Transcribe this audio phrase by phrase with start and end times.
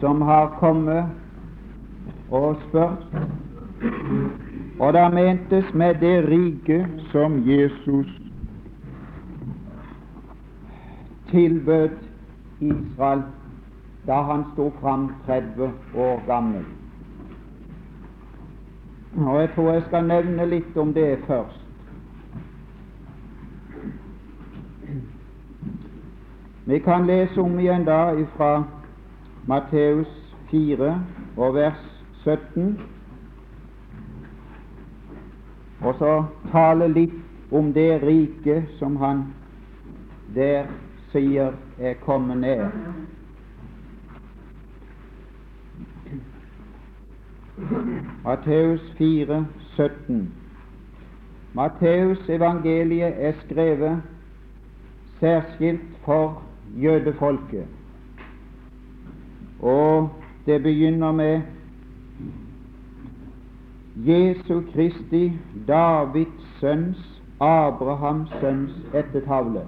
[0.00, 1.04] som har kommet
[2.30, 3.06] og spurt.
[4.80, 8.06] Og det mentes med det riket som Jesus
[11.30, 11.88] tilbød
[12.60, 13.22] Israel
[14.06, 16.64] da han sto fram 30 år gammel.
[19.16, 21.60] Og Jeg tror jeg skal nevne litt om det først.
[26.66, 28.64] Vi kan lese om igjen da fra
[29.50, 30.10] Matteus
[30.50, 30.90] 4
[31.36, 31.80] og vers
[32.22, 32.80] 17,
[35.80, 36.12] og så
[36.52, 39.24] tale litt om det riket som han
[40.36, 40.68] der
[41.10, 42.62] sier er kommet ned.
[48.24, 50.22] Matteus 4, 17.
[51.58, 54.02] Matteus evangeliet er skrevet
[55.20, 56.42] særskilt for
[56.76, 57.66] jødefolket,
[59.62, 60.08] og
[60.46, 61.40] det begynner med
[63.96, 65.32] Jesu Kristi,
[65.68, 69.60] Davids sønns, Abrahams sønns ettertavle.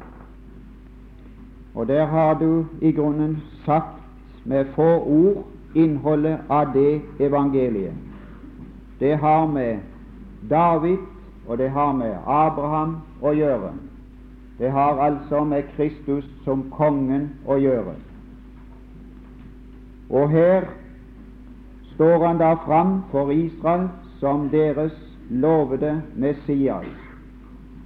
[1.75, 4.01] Og der har du i grunnen sagt
[4.45, 7.95] med få ord innholdet av det evangeliet.
[9.01, 9.79] Det har med
[10.51, 10.97] David
[11.47, 13.73] og det har med Abraham å gjøre.
[14.59, 17.95] Det har altså med Kristus som kongen å gjøre.
[20.13, 20.63] Og her
[21.95, 23.89] står han da fram for Israel
[24.21, 24.93] som deres
[25.31, 26.87] lovede Messias,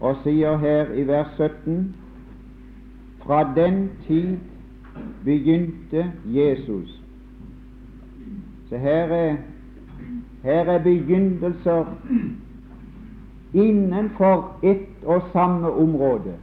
[0.00, 1.94] og sier her i vers 17
[3.27, 4.38] fra den tid
[5.24, 7.02] begynte Jesus.
[8.68, 9.36] Så her er,
[10.42, 11.84] her er begynnelser
[13.55, 16.34] innenfor ett og samme område.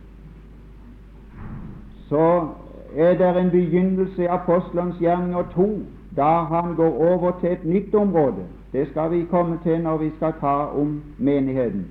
[2.10, 2.48] Så
[2.96, 5.80] er det en begynnelse i apostelens gjerninger to,
[6.16, 8.46] da han går over til et nytt område.
[8.74, 11.88] Det skal vi komme til når vi skal ta om menigheten.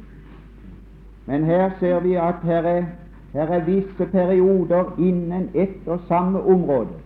[1.26, 2.84] Men her ser vi at her er
[3.32, 6.98] her er visse perioder innen ett og samme område.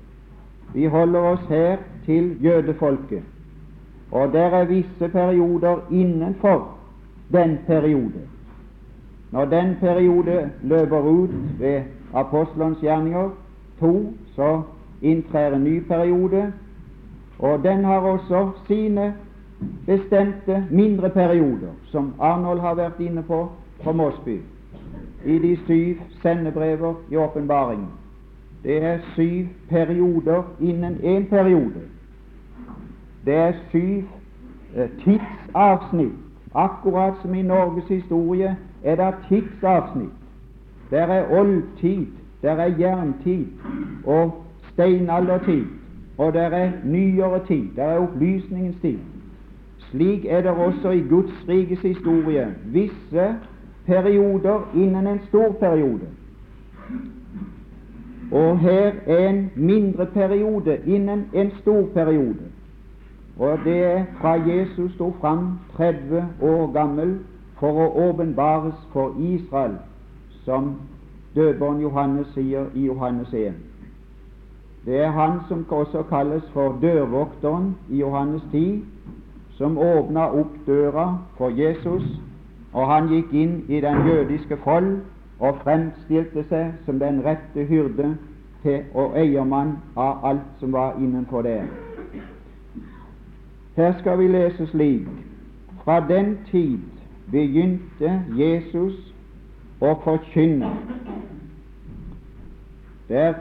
[0.74, 3.22] Vi holder oss her til jødefolket,
[4.10, 6.68] og der er visse perioder innenfor
[7.32, 8.26] den periode.
[9.30, 11.82] Når den periode løper ut ved
[12.14, 13.30] apostelens gjerninger
[13.80, 14.62] to, så
[15.02, 16.52] inntrer en ny periode,
[17.38, 19.14] og den har også sine
[19.86, 23.48] bestemte mindre perioder, som Arnold har vært inne på
[23.84, 24.40] på Mosby
[25.24, 27.88] i de syv sendebrever i åpenbaringen.
[28.62, 31.82] Det er syv perioder innen én periode.
[33.24, 34.02] Det er syv
[34.76, 36.12] eh, tidsavsnitt.
[36.54, 40.12] Akkurat som i Norges historie er det tidsavsnitt.
[40.90, 42.06] Der er oldtid,
[42.42, 43.46] der er jerntid
[44.04, 45.64] og steinaldertid,
[46.18, 48.98] og der er nyere tid, der er opplysningens tid.
[49.78, 53.34] Slik er det også i Guds rikes historie visse
[53.86, 56.08] perioder innen en stor periode.
[58.32, 62.46] Og her er en mindre periode innen en stor periode.
[63.38, 67.18] Og det er fra Jesus sto fram 30 år gammel
[67.60, 69.76] for å åpenbares for Israel,
[70.44, 70.74] som
[71.36, 73.54] døperen Johannes sier i Johannes 1.
[74.86, 78.84] Det er han som også kalles for dørvokteren i Johannes 10,
[79.58, 82.04] som åpna opp døra for Jesus
[82.76, 84.98] og han gikk inn i den jødiske fold
[85.40, 88.10] og fremstilte seg som den rette hyrde
[88.62, 91.62] til og eiermann av alt som var innenfor det.
[93.76, 95.08] Her skal vi lese slik
[95.84, 96.82] Fra den tid
[97.30, 99.05] begynte Jesus
[99.80, 100.70] å forkynne.
[103.08, 103.34] Der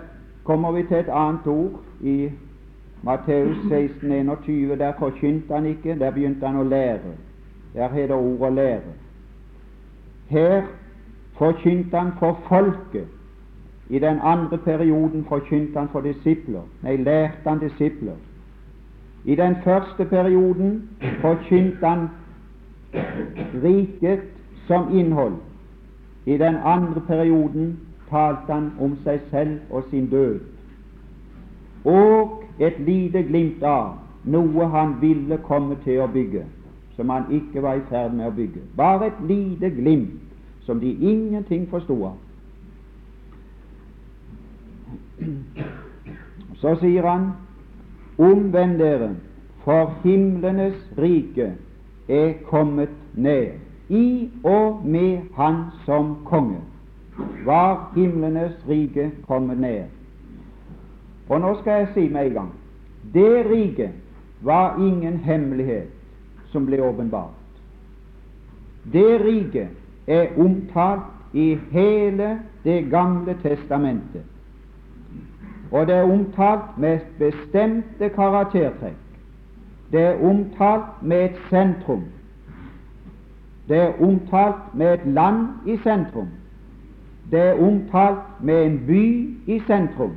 [0.43, 2.29] kommer vi til et annet ord i
[3.03, 4.77] Matteus 16, 21.
[4.79, 7.15] Der forkynte han ikke, der begynte han å lære.
[7.73, 8.95] Der det ordet 'lære'.
[10.27, 10.63] Her
[11.37, 13.07] forkynte han for folket.
[13.89, 16.61] I den andre perioden forkynte han for disipler.
[16.81, 18.15] Nei, lærte han disipler.
[19.25, 20.89] I den første perioden
[21.21, 22.09] forkynte han
[23.63, 24.19] riket
[24.67, 25.33] som innhold.
[26.25, 27.79] I den andre perioden
[28.09, 30.39] talte han om seg selv og sin død.
[31.85, 36.45] Og et lite glimt av noe han ville komme til å bygge
[36.95, 38.61] som han ikke var i ferd med å bygge.
[38.77, 40.21] Bare et lite glimt
[40.65, 42.15] som de ingenting forsto av.
[46.61, 47.33] Så sier han
[48.17, 49.09] Omvend dere,
[49.65, 51.49] for himlenes rike
[52.07, 53.64] er kommet ned.
[53.89, 55.55] I og med Han
[55.85, 56.61] som konge
[57.45, 59.83] var himlenes rike kommet ned.
[61.29, 62.51] Og nå skal jeg si med en gang
[63.13, 63.91] Det riket
[64.41, 65.87] var ingen hemmelighet
[66.51, 67.29] som ble åpenbart.
[68.93, 69.67] Det riket
[70.07, 74.23] er omtalt i hele Det gamle testamentet.
[75.71, 78.97] Og det er omtalt med bestemte karaktertrekk.
[79.91, 82.03] Det er omtalt med et sentrum.
[83.67, 86.27] Det er omtalt med et land i sentrum.
[87.31, 90.11] Det er omtalt med en by i sentrum.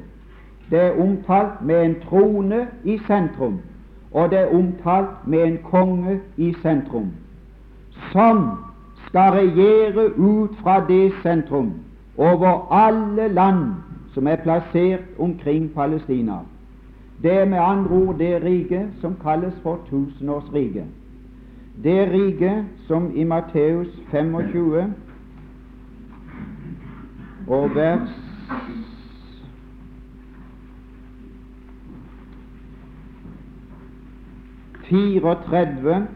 [0.71, 3.61] Det er omtalt med en trone i sentrum.
[4.13, 7.11] Og det er omtalt med en konge i sentrum,
[8.13, 8.51] som
[9.07, 11.73] skal regjere ut fra det sentrum
[12.17, 13.65] over alle land
[14.15, 16.39] som er plassert omkring Palestina.
[17.23, 20.85] Det er med andre ord det riket som kalles for tusenårsriket.
[21.85, 24.95] Det riket som i Matteus 25
[27.49, 28.09] og vers
[34.89, 36.07] fireogtredve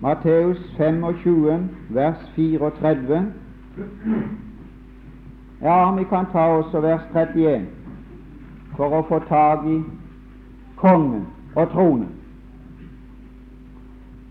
[0.00, 3.32] Matteus 25, vers 34.
[5.62, 7.66] Ja, vi kan ta også vers 31
[8.76, 9.80] for å få tak i
[10.78, 11.26] kongen
[11.56, 12.17] og tronen.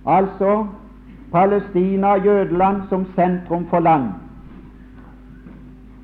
[0.08, 0.66] Altså
[1.32, 4.04] Palestina, Jødeland, som sentrum for land.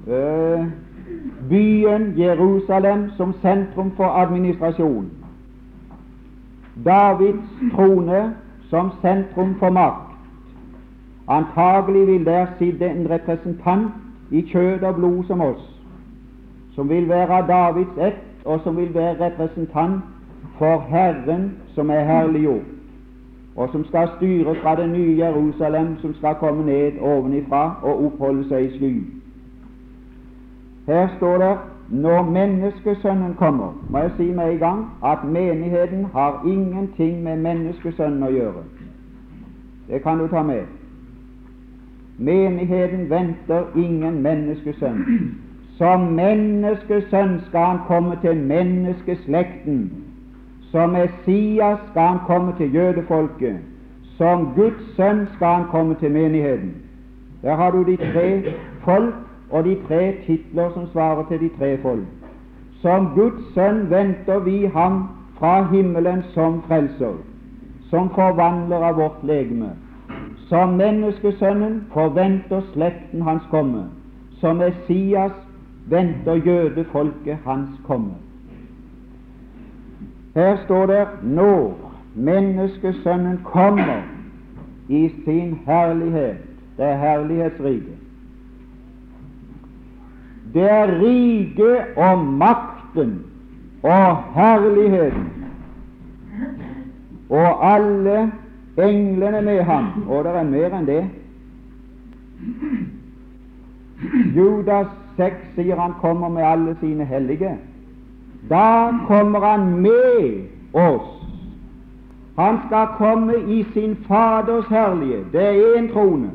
[0.07, 0.65] Eh,
[1.49, 5.11] byen Jerusalem som sentrum for administrasjon.
[6.85, 8.33] Davids trone
[8.69, 10.09] som sentrum for makt.
[11.27, 13.91] Antagelig vil der sitte en representant
[14.31, 15.81] i kjød og blod som oss,
[16.75, 20.01] som vil være Davids ett, og som vil være representant
[20.57, 22.72] for Herren som er herliggjort,
[23.55, 28.47] og som skal styre fra det nye Jerusalem, som skal komme ned ovenifra og oppholde
[28.49, 28.93] seg i sky.
[30.87, 31.57] Her står det
[31.89, 38.23] når Menneskesønnen kommer, må jeg si med en gang at menigheten har ingenting med Menneskesønnen
[38.23, 38.63] å gjøre.
[39.87, 40.63] Det kan du ta med.
[42.17, 45.05] Menigheten venter ingen menneskesønn.
[45.77, 50.02] Som menneskesønn skal han komme til menneskeslekten.
[50.73, 53.57] Som Messias skal han komme til jødefolket.
[54.17, 56.71] Som Guds sønn skal han komme til menigheten.
[57.41, 58.43] Der har du de tre
[58.85, 59.13] folk
[59.49, 62.07] og de tre titler som svarer til de tre folk.
[62.81, 64.97] Som Guds sønn venter vi ham
[65.37, 67.21] fra himmelen som frelser,
[67.89, 69.69] som forvandler av vårt legeme.
[70.49, 73.85] Som menneskesønnen forventer slekten hans komme.
[74.41, 75.37] Som Messias
[75.85, 78.22] venter jødefolket hans komme.
[80.33, 84.01] Her står det når menneskesønnen kommer
[84.89, 86.37] i sin herlighet,
[86.77, 87.97] det er herlighetsriket,
[90.53, 93.23] det er riket og makten
[93.83, 95.29] og herligheten
[97.29, 98.31] og alle
[98.77, 100.09] englene med ham.
[100.09, 101.03] Og det er mer enn det.
[104.35, 107.55] Judas 6 sier han kommer med alle sine hellige.
[108.49, 110.43] Da kommer han med
[110.73, 111.09] oss.
[112.35, 115.25] Han skal komme i sin Faders herlighet.
[115.31, 116.31] Det er én trone.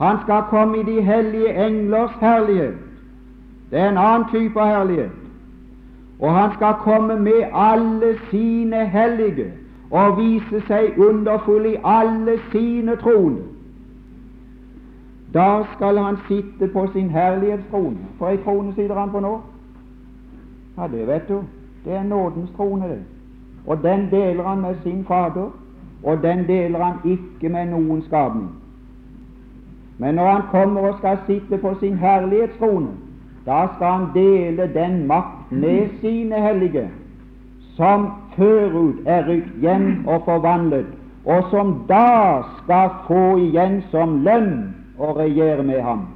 [0.00, 2.74] Han skal komme i de hellige englers herlighet.
[3.70, 5.10] Det er en annen type herlighet.
[6.20, 9.52] Og han skal komme med alle sine hellige
[9.90, 13.42] og vise seg underfull i alle sine troner.
[15.34, 17.98] Da skal han sitte på sin herlighetstrone.
[18.18, 19.40] For ei trone sitter han på nå?
[20.78, 21.40] Ja, det vet du.
[21.84, 23.02] Det er nådens trone, det.
[23.66, 25.50] Og den deler han med sin Fader,
[26.02, 28.50] og den deler han ikke med noen skapning.
[29.98, 32.88] Men når han kommer og skal sitte på sin herlighetstrone,
[33.46, 36.90] da skal han dele den makt med sine hellige,
[37.76, 40.86] som førut er rykt hjem og forvandlet,
[41.24, 46.06] og som da skal få igjen som lønn å regjere med ham.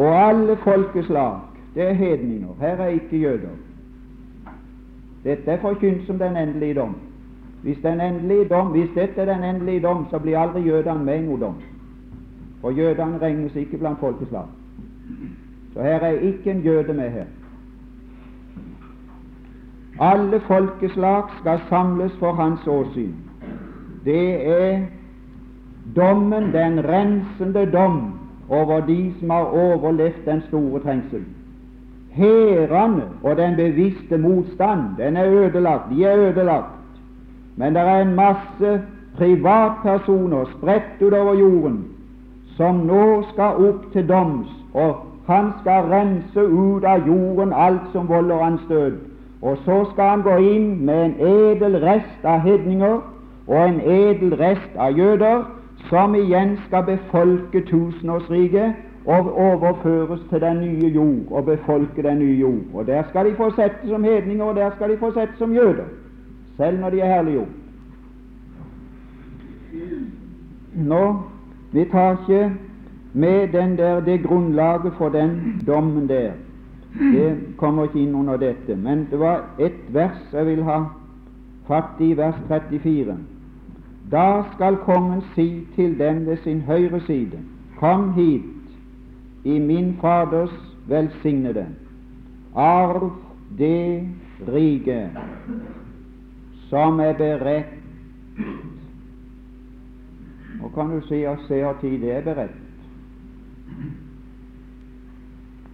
[0.00, 1.40] Og alle folkeslag,
[1.74, 3.56] det er hedninger, her er ikke jøder.
[5.24, 6.94] Dette er forkynt som den endelige dom.
[7.62, 8.66] Hvis, den endelige dom.
[8.66, 11.54] hvis dette er den endelige dom, så blir aldri jødene med i noen dom.
[12.60, 14.46] For jødene regnes ikke blant folkeslag.
[15.74, 17.24] Så her er ikke en jøde med her.
[20.00, 23.12] Alle folkeslag skal samles for hans åsyn.
[24.04, 24.80] Det er
[25.96, 28.19] dommen, den rensende dom,
[28.50, 31.24] over de som har overlevd den store trengsel.
[32.10, 35.90] Hærene og den bevisste motstand, den er ødelagt.
[35.90, 36.74] De er ødelagt.
[37.56, 38.82] Men det er en masse
[39.16, 41.84] privatpersoner spredt utover jorden
[42.56, 48.08] som nå skal opp til doms og han skal rense ut av jorden alt som
[48.08, 48.98] volder død.
[49.42, 52.98] Og så skal han gå inn med en edel rest av hedninger
[53.46, 55.44] og en edel rest av jøder,
[55.90, 58.74] som igjen skal befolke tusenårsriket
[59.06, 62.64] og overføres til den nye jord og befolke den nye jord.
[62.74, 65.52] Og Der skal de få sette som hedninger, og der skal de få sette som
[65.54, 65.84] jøder,
[66.56, 67.48] selv når de er herliggjort.
[70.74, 71.16] Nå,
[71.72, 72.52] vi tar ikke
[73.12, 76.30] med den der, det grunnlaget for den dommen der.
[76.98, 78.76] Det kommer ikke inn under dette.
[78.76, 80.80] Men det var ett vers jeg vil ha
[81.66, 83.16] fatt i, vers 34.
[84.10, 87.38] Da skal kongen si til dem ved sin høyre side,
[87.78, 88.42] Kom hit,
[89.44, 91.66] i min Faders velsignede,
[92.54, 93.10] arv
[93.58, 94.08] det
[94.48, 95.10] rike
[96.68, 97.80] som er beredt
[100.60, 102.58] Nå kan du si at se og tid det er beredt.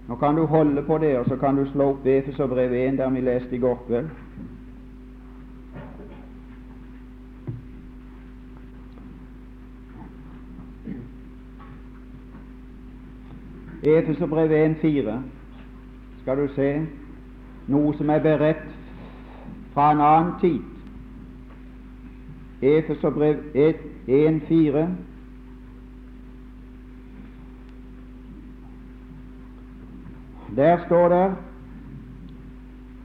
[0.09, 3.11] Nå kan du holde på det, og så kan du slå opp Efeserbrev 1, der
[3.11, 4.09] vi leste i går kveld.
[13.87, 15.19] Efeserbrev 1,4
[16.21, 16.71] skal du se
[17.71, 18.65] noe som er beredt
[19.75, 20.63] fra en annen tid.
[22.63, 24.87] Efeserbrev 1,4
[30.57, 31.35] Der står det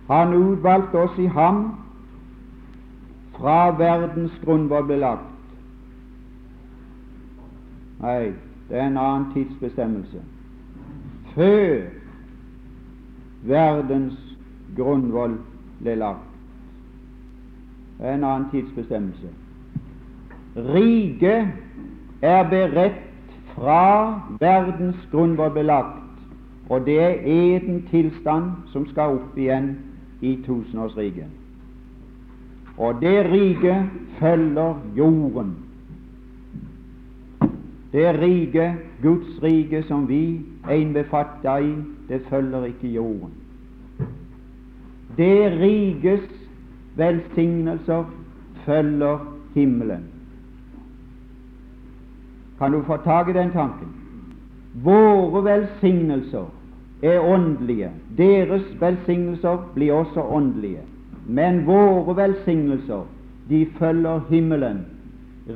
[0.08, 1.76] Han utvalgte oss i ham
[3.38, 5.30] fra verdens grunnvoll ble lagt.
[8.02, 8.34] Nei,
[8.70, 10.22] det er en annen tidsbestemmelse.
[11.36, 11.82] Før
[13.44, 14.20] verdens
[14.78, 15.38] grunnvoll
[15.82, 16.28] ble lagt.
[18.02, 19.30] En annen tidsbestemmelse.
[20.56, 21.48] Riket
[22.22, 23.02] er beredt
[23.54, 23.82] fra
[24.42, 26.02] verdens grunnvoll ble lagt
[26.72, 29.74] og det er eden tilstand som skal opp igjen
[30.24, 31.28] i tusenårsriket.
[32.78, 35.50] Og det riket følger jorden.
[37.92, 41.74] Det rike, Guds rike, som vi er innbefatta i,
[42.08, 43.34] det følger ikke jorden.
[45.18, 46.24] Det rikes
[46.96, 48.04] velsignelser
[48.66, 49.18] følger
[49.56, 50.04] himmelen.
[52.60, 53.88] Kan du få tak i den tanken?
[54.84, 56.46] Våre velsignelser
[57.04, 57.92] er åndelige.
[58.18, 60.82] Deres velsignelser blir også åndelige.
[61.28, 63.04] Men våre velsignelser,
[63.50, 64.86] de følger himmelen.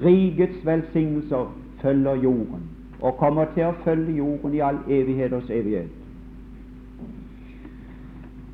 [0.04, 1.46] Rikets velsignelser
[1.86, 2.66] følger jorden,
[3.02, 5.94] og kommer til å følge jorden i all evigheters evighet.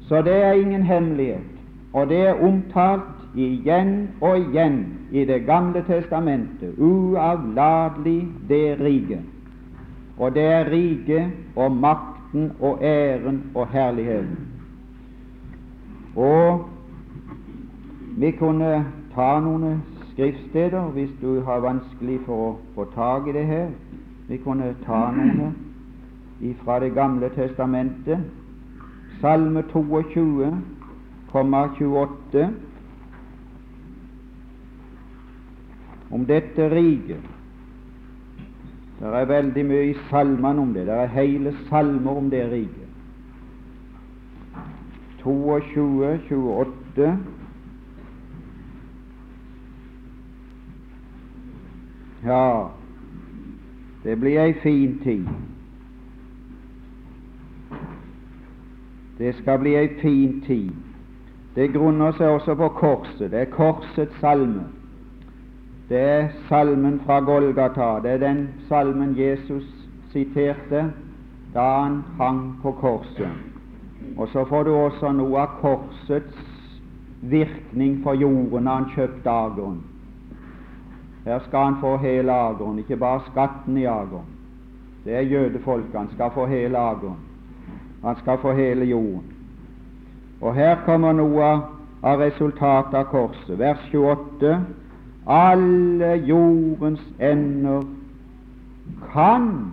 [0.09, 1.51] Så det er ingen hemmelighet,
[1.93, 9.19] og det er omtalt igjen og igjen i Det gamle testamentet, uavlatelig det rike.
[10.17, 14.37] Og det er riket og makten og æren og herligheten.
[16.15, 16.67] Og
[18.17, 18.85] vi kunne
[19.15, 23.69] ta noen skriftsteder hvis du har vanskelig for å få tak i det her.
[24.27, 25.53] Vi kunne ta noen
[26.63, 28.19] fra Det gamle testamentet.
[29.21, 30.51] Salme 22,
[31.31, 32.49] 28
[36.11, 37.29] om dette riket.
[38.99, 40.85] Det er veldig mye i salmene om det.
[40.85, 42.89] Det er hele salmer om det riket.
[45.23, 47.40] 22, 28
[52.25, 52.67] Ja,
[54.03, 55.27] det blir ei fin tid.
[59.17, 60.71] Det skal bli ei fin tid.
[61.55, 63.31] Det grunner seg også på korset.
[63.31, 64.63] Det er korsets salme.
[65.89, 67.99] Det er salmen fra Golgata.
[68.03, 69.67] Det er den salmen Jesus
[70.11, 70.85] siterte
[71.53, 73.29] da han hang på korset.
[74.17, 76.37] Og så får du også noe av korsets
[77.21, 79.81] virkning for jorden da han kjøpte ageren.
[81.25, 84.25] Her skal han få hele Agron, ikke bare skatten i Agron.
[85.05, 85.95] Det er jødefolket.
[85.95, 87.19] Han skal få hele Agron.
[88.03, 89.23] Han skal få hele jorden.
[90.41, 91.49] Og her kommer noe
[92.03, 93.59] av resultatet av korset.
[93.59, 94.55] Vers 28
[95.27, 97.83] alle jordens ender
[99.13, 99.71] kan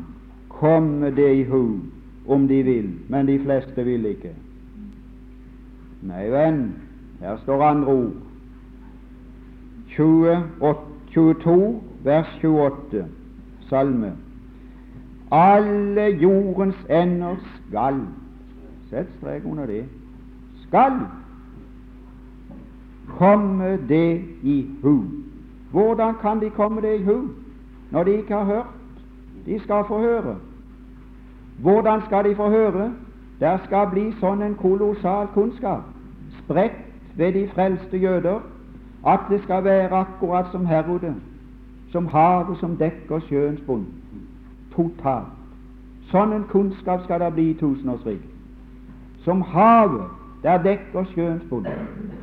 [0.48, 1.80] komme det i hu
[2.28, 4.34] om de vil, men de fleste vil ikke.
[6.02, 6.74] Nei, venn,
[7.20, 8.12] her står andre ord.
[9.96, 10.36] 28,
[11.14, 13.04] 22, vers 28,
[13.68, 14.12] salme.
[15.30, 17.36] Alle jordens ender
[17.68, 18.00] skal
[18.90, 19.84] Sett strek under det.
[20.66, 20.92] Skal
[23.18, 25.04] komme det i hu.
[25.70, 27.28] Hvordan kan de komme det i hu
[27.90, 28.66] når de ikke har hørt?
[29.46, 30.36] De skal få høre.
[31.58, 32.92] Hvordan skal de få høre?
[33.40, 35.84] Der skal bli sånn en kolossal kunnskap
[36.40, 36.80] spredt
[37.16, 38.40] ved de frelste jøder
[39.06, 41.14] at det skal være akkurat som Herodet,
[41.92, 43.86] som havet som dekker sjøens bunn.
[44.74, 45.34] Totalt.
[46.10, 48.30] Sånn en kunnskap skal det bli i tusenårsriket.
[49.24, 50.08] Som havet
[50.42, 51.66] der dekker sjøens bunn.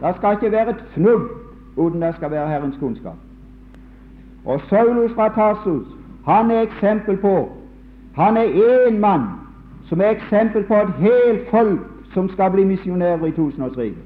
[0.02, 1.30] Det skal ikke være et fnugg
[1.78, 3.18] uten det skal være Herrens kunnskap.
[4.46, 5.88] Og Saulus fra Tarsus,
[6.26, 7.52] han er eksempel på
[8.16, 9.24] Han er én mann
[9.90, 11.80] som er eksempel på et helt folk
[12.14, 14.05] som skal bli misjonærer i tusenårsriket.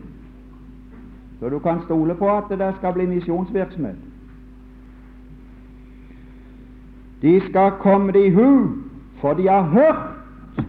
[1.39, 3.96] Så du kan stole på at det skal bli misjonsvirksomhet.
[7.22, 8.67] De skal komme det i hu,
[9.22, 10.65] for de har hørt.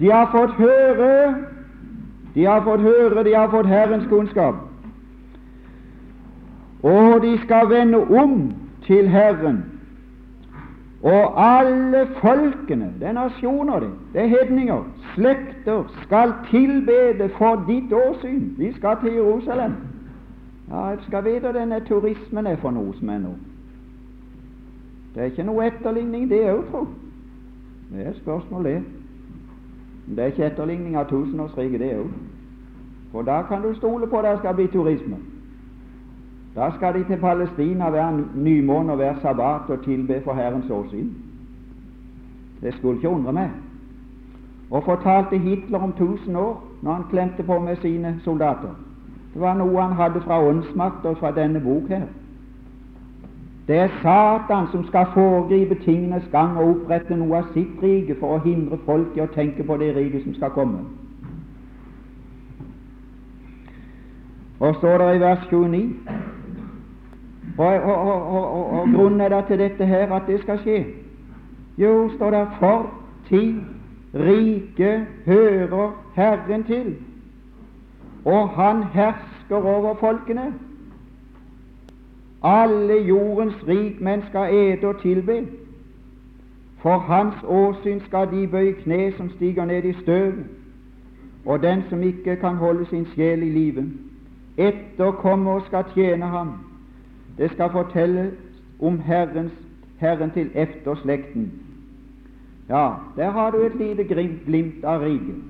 [0.00, 1.34] De har fått høre,
[2.34, 4.54] de har fått høre, de har fått Herrens kunnskap.
[6.82, 8.52] Og de skal vende om
[8.86, 9.69] til Herren.
[11.02, 17.92] Og alle folkene, det er nasjoner, det, det er hedninger, slekter, skal tilbede for ditt
[17.92, 18.54] åsyn.
[18.58, 19.72] Vi skal til Jerusalem.
[20.70, 23.32] Ja, jeg skal vite denne turismen er for noe som er nå.
[25.14, 26.84] Det er ikke noe etterligning, det òg, tro.
[27.90, 28.76] Det er et spørsmål, det.
[30.06, 32.12] Det er ikke etterligning av tusenårsriket, det òg.
[33.10, 35.16] For da kan du stole på at det skal bli turisme.
[36.56, 41.08] Da skal de til Palestina hver nymåne og hver sabbat og tilbe for Herrens åsyn.
[42.62, 43.50] Det skulle ikke undre meg.
[44.70, 48.74] Og fortalte Hitler om tusen år når han klemte på med sine soldater.
[49.34, 52.06] Det var noe han hadde fra åndsmakt og fra denne bok her.
[53.68, 58.34] Det er Satan som skal foregripe tingenes gang og opprette noe av sitt rike for
[58.34, 60.82] å hindre folk i å tenke på det riket som skal komme.
[64.60, 66.19] Og står det i vers 29
[67.58, 68.02] og, og,
[68.32, 70.84] og, og, grunnen er da til dette her at det skal skje.
[71.78, 72.90] Jo, står det for
[73.28, 73.54] tid
[74.14, 76.96] rike hører Herren til,
[78.24, 80.54] og han hersker over folkene.
[82.42, 85.46] Alle jordens rikmenn skal ete og tilbe.
[86.82, 90.32] For hans åsyn skal de bøye kne som stiger ned i støv,
[91.46, 93.84] og den som ikke kan holde sin sjel i live,
[94.56, 96.69] etterkommer og skal tjene ham
[97.40, 98.32] det skal fortelle
[98.80, 99.52] om Herrens,
[99.98, 101.52] Herren til efterslekten.
[102.68, 104.04] Ja, der har du et lite
[104.44, 105.40] glimt av riket.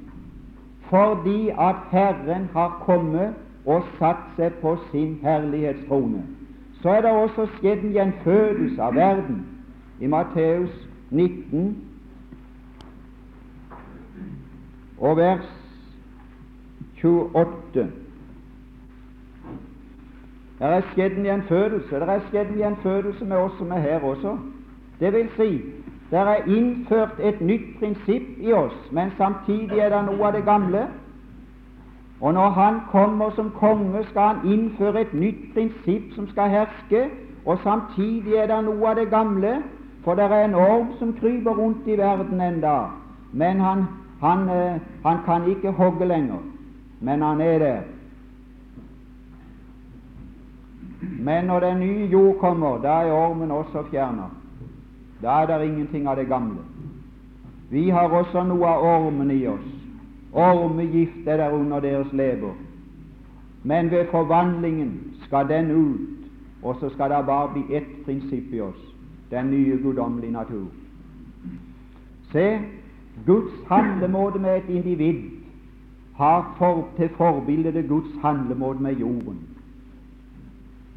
[0.80, 3.34] Fordi at Herren har kommet
[3.66, 6.22] og satt seg på sin herlighetstrone,
[6.82, 9.42] så er det også skjedd en gjenfødelse av verden.
[10.00, 10.70] I Matteus
[11.10, 11.76] 19
[14.98, 15.50] og vers
[17.02, 17.99] 28
[20.60, 22.00] det er skjedd en gjenfødelse.
[22.00, 24.36] Det er skjedd en gjenfødelse med oss som er her også.
[25.00, 25.62] Det vil si,
[26.10, 30.44] det er innført et nytt prinsipp i oss, men samtidig er det noe av det
[30.44, 30.82] gamle.
[32.20, 37.08] Og når Han kommer som konge, skal Han innføre et nytt prinsipp som skal herske,
[37.46, 39.62] og samtidig er det noe av det gamle,
[40.04, 42.76] for det er en orm som kryper rundt i verden enda.
[43.32, 43.84] Men han,
[44.20, 46.38] han, eh, han kan ikke hogge lenger,
[47.00, 47.80] men han er der.
[51.00, 54.28] Men når den nye jord kommer, da er ormen også fjerna.
[55.22, 56.62] Da er det ingenting av det gamle.
[57.70, 59.68] Vi har også noe av ormen i oss.
[60.32, 62.54] Ormegift er der under deres lever.
[63.62, 66.00] Men ved forvandlingen skal den ut,
[66.62, 68.86] og så skal det bare bli ett prinsipp i oss
[69.30, 70.66] den nye guddommelige natur.
[72.32, 72.58] Se,
[73.26, 75.30] Guds handlemåte med et individ
[76.16, 79.38] har for, til forbilde Guds handlemåte med jorden.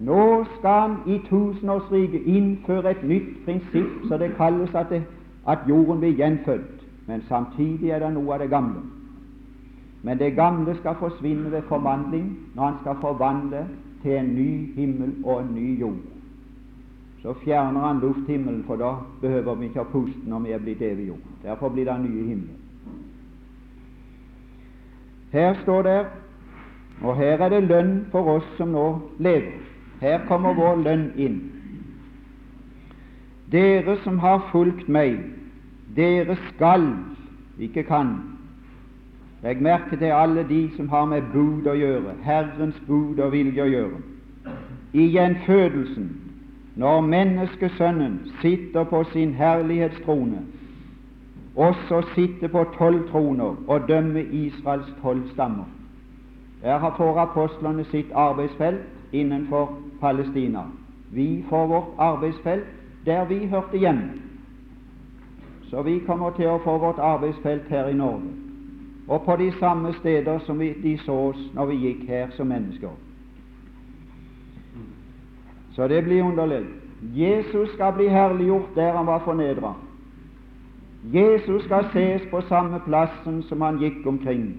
[0.04, 5.04] Nå skal han i tusenårsriket innføre et nytt prinsipp, så det kalles at, det,
[5.48, 6.84] at jorden blir gjenfødt.
[7.08, 8.82] Men samtidig er det noe av det gamle.
[10.04, 13.68] Men det gamle skal forsvinne ved forvandling når han skal forvandle
[14.02, 16.02] til en ny himmel og en ny jord.
[17.22, 20.82] Så fjerner han lufthimmelen, for da behøver vi ikke å puste når vi er blitt
[21.08, 21.24] jord.
[21.44, 22.58] Derfor blir det nye himmel.
[25.32, 26.06] Her står det,
[27.02, 28.88] og her er det lønn for oss som nå
[29.20, 29.73] lever.
[30.04, 31.38] Her kommer vår lønn inn.
[33.52, 35.16] Dere som har fulgt meg,
[35.96, 36.89] dere skal,
[37.60, 38.10] ikke kan.
[39.44, 43.63] Legg merke til alle de som har med bud å gjøre, Herrens bud og vilje
[43.63, 44.02] å gjøre.
[44.94, 46.10] I gjenfødelsen,
[46.76, 50.42] når menneskesønnen sitter på sin herlighetstrone,
[51.56, 55.70] også sitter på tolv troner og dømmer Israels tolv stammer.
[56.63, 60.68] Der får apostlene sitt arbeidsfelt innenfor Palestina.
[61.12, 62.66] Vi får vårt arbeidsfelt
[63.06, 64.10] der vi hørte hjemme.
[65.70, 68.30] Så vi kommer til å få vårt arbeidsfelt her i Norge,
[69.08, 72.48] og på de samme steder som vi, de så oss når vi gikk her som
[72.48, 72.92] mennesker.
[75.76, 76.66] Så det blir underlig.
[77.16, 79.74] Jesus skal bli herliggjort der han var fornedra.
[81.13, 84.54] Jesus skal ses på samme plassen som han gikk omkring.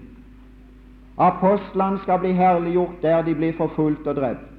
[1.17, 4.54] Apostlene skal bli herliggjort der de blir forfulgt og drept.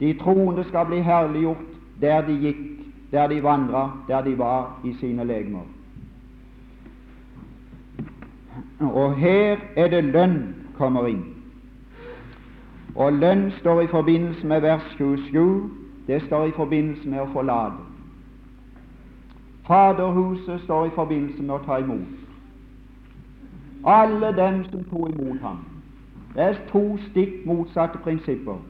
[0.00, 1.64] De troende skal bli herliggjort
[2.00, 2.56] der de gikk,
[3.10, 5.64] der de vandra, der de var i sine legemer.
[8.80, 11.24] Og her er det lønn kommer inn.
[12.94, 15.70] Og lønn står i forbindelse med vers 27.
[16.06, 17.82] Det står i forbindelse med å forlate.
[19.66, 22.12] Faderhuset står i forbindelse med å ta imot.
[23.86, 25.64] Alle dem som tok imot ham.
[26.34, 28.60] Det er to stikk motsatte prinsipper.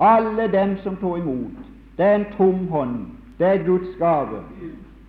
[0.00, 1.58] Alle dem som tok imot.
[1.98, 3.06] Det er en tom hånd.
[3.38, 4.40] Det er Guds gave.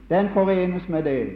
[0.10, 1.28] Den forenes med det,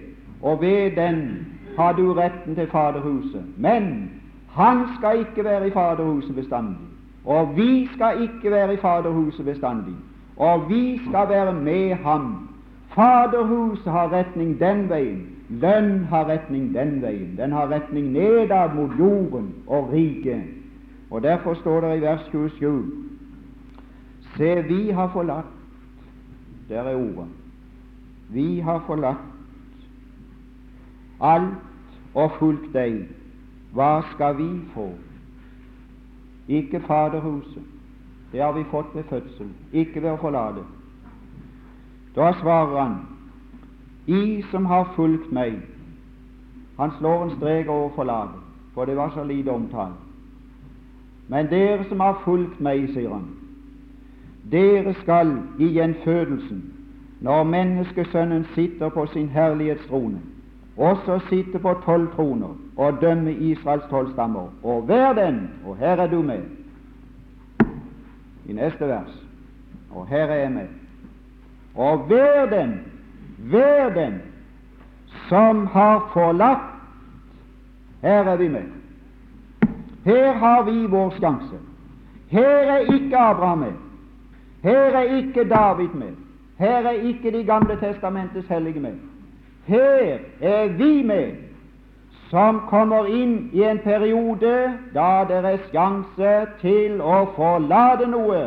[0.42, 3.44] og ved den har du retten til Faderhuset.
[3.58, 4.12] Men
[4.50, 6.78] han skal ikke være i Faderhuset bestandig.
[7.26, 9.94] Og vi skal ikke være i Faderhuset bestandig.
[10.38, 12.50] Og vi skal være med ham.
[12.96, 15.28] Faderhuset har retning den veien.
[15.50, 17.38] Lønn har retning den veien.
[17.38, 20.42] Den har retning nedad mot jorden og riket.
[21.12, 23.07] Og Derfor står det i vers 27
[24.38, 25.54] Se, vi har forlatt
[26.70, 27.28] Der er ordet.
[28.30, 29.24] Vi har forlatt
[31.22, 31.54] alt
[32.14, 33.08] og fulgt deg.
[33.74, 34.90] Hva skal vi få?
[36.48, 37.64] Ikke Faderhuset.
[38.32, 40.66] Det har vi fått ved fødsel, ikke ved å forlate.
[42.16, 42.98] Da svarer han,
[44.08, 45.62] I som har fulgt meg
[46.78, 48.42] Han slår en strek over forlaget,
[48.74, 49.96] for det var så lite omtale.
[51.28, 53.26] Men dere som har fulgt meg, sier han,
[54.52, 56.74] dere skal i gjenfødelsen,
[57.22, 60.20] når Menneskesønnen sitter på sin herlighetstrone,
[60.78, 64.50] også sitte på tolv troner og dømme Israels tolv stammer.
[64.64, 66.42] Og hver den, og her er du med,
[68.46, 69.24] i neste vers,
[69.92, 70.68] og her er jeg med,
[71.76, 72.80] og hver den,
[73.38, 74.14] hver den
[75.30, 76.74] som har forlatt
[78.02, 78.64] Her er vi med.
[80.06, 81.58] Her har vi vår sjanse.
[82.28, 83.74] Her er ikke Abraham med.
[84.68, 86.12] Her er ikke David med.
[86.60, 88.94] Her er ikke De gamle testamentets hellige med.
[89.66, 91.32] Her er vi med,
[92.30, 98.42] som kommer inn i en periode da det er sjanse til å forlate noe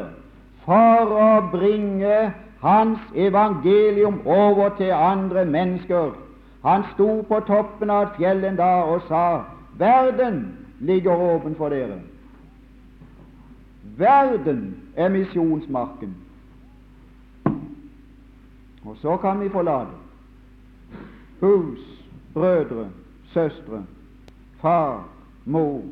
[0.64, 6.12] for å bringe hans evangelium over til andre mennesker.
[6.64, 9.24] Han sto på toppen av et dag og sa
[9.78, 10.42] verden
[10.80, 12.00] ligger åpen for dere.
[13.96, 16.16] Verden er misjonsmarken.
[18.84, 19.96] Og så kan vi forlate
[21.40, 21.78] hus,
[22.34, 22.90] brødre,
[23.32, 23.84] søstre,
[24.60, 25.08] far,
[25.44, 25.82] mor,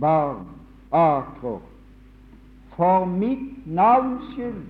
[0.00, 0.46] barn,
[0.92, 1.60] akrer,
[2.76, 4.62] for mitt navns skyld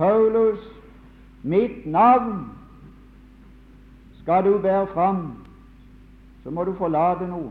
[0.00, 0.58] Paulus,
[1.42, 2.46] mitt navn
[4.22, 5.32] skal du bære fram,
[6.42, 7.50] så må du forlate noe.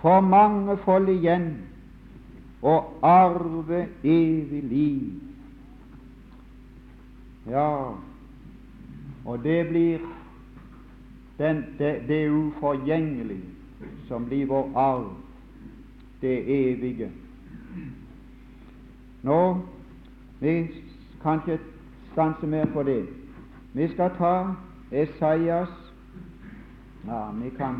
[0.00, 1.58] For mange fold igjen
[2.62, 5.12] og arve evig liv.
[7.46, 7.92] Ja,
[9.24, 9.98] og det blir
[11.38, 13.44] den, det, det uforgjengelige
[14.08, 15.12] som blir vår arv,
[16.20, 16.38] det
[16.70, 17.10] evige.
[19.22, 19.58] Nå
[20.40, 20.68] vi
[21.22, 21.62] kan ikke
[22.12, 23.06] stanse mer på det.
[23.72, 24.54] Vi skal ta
[24.92, 25.68] Esaias
[27.06, 27.74] Ja, vi kan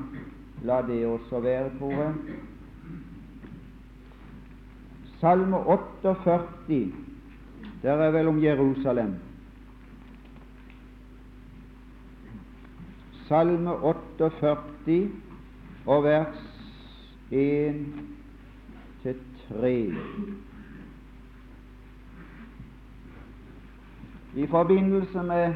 [0.62, 2.14] la det også være, tror jeg.
[5.20, 6.92] Salme 48,
[7.82, 9.14] der er vel om Jerusalem.
[13.28, 15.08] Salme 48
[15.86, 16.36] og vers
[17.30, 17.86] 1
[19.02, 19.16] til
[19.60, 19.92] 3.
[24.36, 25.54] I forbindelse med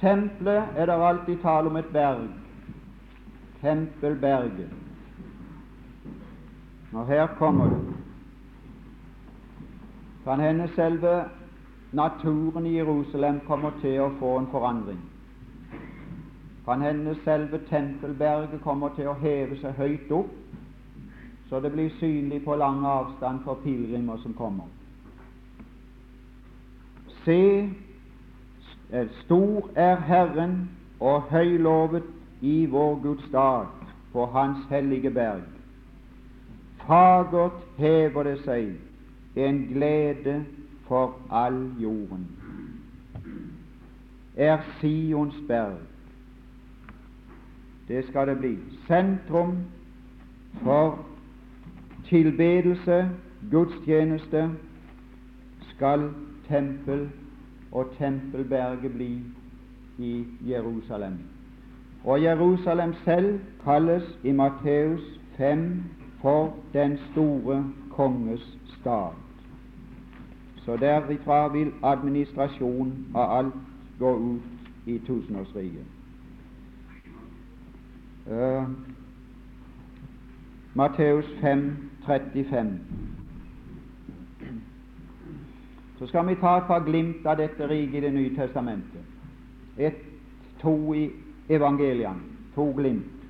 [0.00, 2.28] tempelet er det alltid tale om et berg,
[3.60, 4.70] Tempelberget.
[6.92, 7.80] Og her kommer det.
[10.24, 11.24] Kan hende selve
[11.92, 15.00] naturen i Jerusalem kommer til å få en forandring.
[16.64, 20.34] Kan hende selve Tempelberget kommer til å heve seg høyt opp,
[21.48, 24.68] så det blir synlig på lang avstand for pilegrimer som kommer.
[27.24, 27.70] Se,
[29.24, 30.70] stor er Herren
[31.00, 32.06] og høylovet
[32.40, 33.66] i vår Guds dag
[34.12, 35.42] på Hans hellige berg.
[36.86, 38.72] Fagert hever det seg,
[39.36, 40.44] en glede
[40.88, 42.26] for all jorden.
[44.36, 45.78] er Sions berg.
[47.88, 48.58] Det skal det bli.
[48.86, 49.58] Sentrum
[50.62, 50.98] for
[52.08, 53.10] tilbedelse,
[53.50, 54.50] gudstjeneste,
[55.74, 56.10] skal
[56.48, 57.10] tempel
[57.72, 59.20] og tempelberget bli
[59.98, 61.18] i Jerusalem.
[62.04, 65.82] Og Jerusalem selv kalles i Matteus 5
[66.20, 69.10] for den store konges stad.
[70.56, 73.54] Så derifra vil administrasjon av alt
[73.98, 74.42] gå ut
[74.86, 75.84] i tusenårsriket.
[78.30, 78.64] Uh,
[80.74, 82.80] Matteus 5, 35.
[85.98, 89.00] Så skal vi ta et par glimt av dette riket i Det nye testamentet.
[89.78, 89.96] Et,
[90.62, 91.10] to i
[91.50, 92.20] evangeliene.
[92.54, 93.20] To glimt.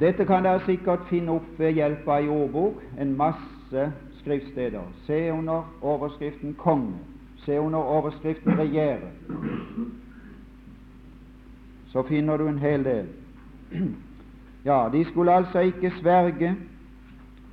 [0.00, 4.84] Dette kan dere sikkert finne opp ved hjelp av ei ordbok, en masse skriftsteder.
[5.06, 6.98] Se under overskriften 'konge'.
[7.44, 9.10] Se under overskriften 'regjere'.
[11.92, 13.06] Så finner du en hel del.
[14.66, 16.56] Ja, de skulle altså ikke sverge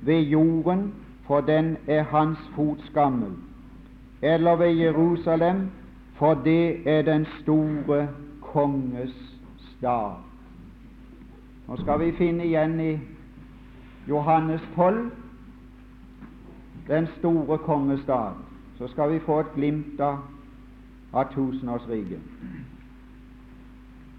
[0.02, 0.94] ved jorden,
[1.26, 3.30] for den er hans fotskammel,
[4.22, 5.70] eller ved Jerusalem,
[6.14, 8.08] for det er den store
[8.54, 9.14] konges
[9.72, 10.22] stad.
[11.66, 12.92] Nå skal vi finne igjen i
[14.08, 15.10] Johannes 12
[16.88, 18.38] den store konges stad.
[18.78, 20.18] Så skal vi få et glimt av,
[21.12, 22.20] av tusenårsriket.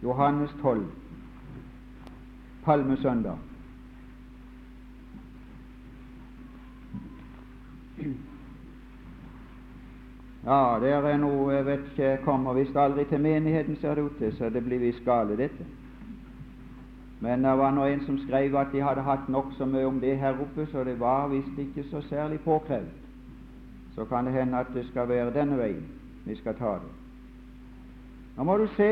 [0.04, 0.86] Johannes 12
[2.64, 3.38] palmesøndag.
[10.46, 14.18] Ja, det er noe jeg vet ikke kommer visst aldri til menigheten, ser det ut
[14.20, 15.66] til, så det blir visst gale, dette.
[17.20, 20.18] Men det var nå en som skrev at de hadde hatt nokså mye om det
[20.22, 22.92] her oppe, så det var visst ikke så særlig påkrevd.
[23.96, 25.86] Så kan det hende at det skal være denne veien
[26.26, 26.94] vi skal ta det.
[28.38, 28.90] Nå må du se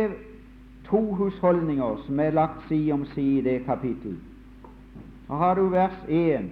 [0.88, 4.18] to husholdninger som er lagt side om side i det kapittel.
[5.30, 6.50] Her har du vers 1.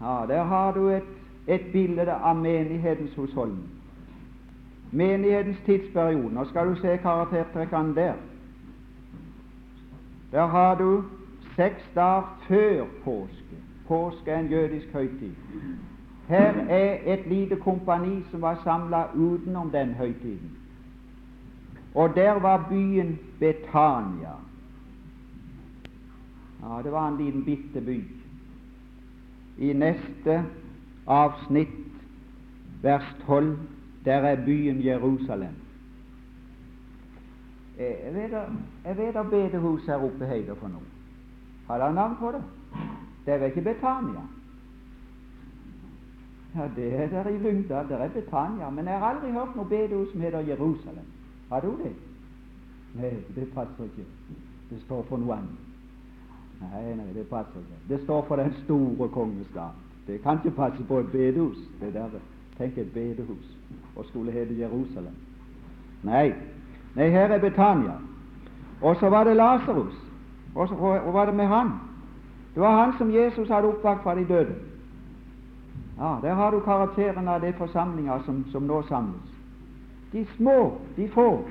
[0.00, 1.15] Ja, Der har du et,
[1.46, 3.68] et bilde av menighetens husholdning.
[4.92, 6.34] Menighetens tidsperiode.
[6.34, 8.14] Nå skal du se karaktertrekkene der.
[10.32, 11.04] Der har du
[11.56, 13.56] seks dager før påske.
[13.88, 15.32] Påske er en jødisk høytid.
[16.28, 20.50] Her er et lite kompani som var samla utenom den høytiden.
[21.94, 24.34] Og der var byen Betania.
[26.62, 28.04] Ja, det var en liten bitte by.
[29.58, 30.44] I neste
[31.06, 31.68] avsnitt,
[32.82, 33.58] vers 12,
[34.04, 35.54] der er byen Jerusalem.
[37.78, 38.30] Vet,
[38.84, 40.86] jeg vet at bedehuset her oppe heter for noe.
[41.66, 42.42] Har dere navn på det?
[43.26, 44.22] Det er ikke Betania.
[46.56, 47.88] Ja, det er der i Lyngdal.
[47.88, 48.70] Det er Betania.
[48.70, 51.04] Men jeg har aldri hørt noe bedehus som heter Jerusalem.
[51.48, 51.92] Har du det?
[52.94, 54.06] Nei, det passer ikke.
[54.70, 55.58] Det står for noe annet.
[56.60, 57.82] Nei, nei, det passer ikke.
[57.88, 59.85] Det står for den store kongestad.
[60.06, 61.56] Det kan ikke passe på et bedehus.
[61.80, 62.08] Det der,
[62.58, 63.56] Tenk et bedehus
[63.96, 65.12] og skulle hete Jerusalem.
[66.02, 66.32] Nei,
[66.94, 67.92] nei, her er Betania.
[68.82, 69.94] Og så var det Lasarus.
[70.54, 70.74] Og så
[71.12, 71.70] var det med han.
[72.54, 74.54] Det var han som Jesus hadde oppvakt fra de døde.
[75.98, 79.36] Ja, Der har du karakteren av de forsamlinger som, som nå samles
[80.12, 81.44] de små, de få,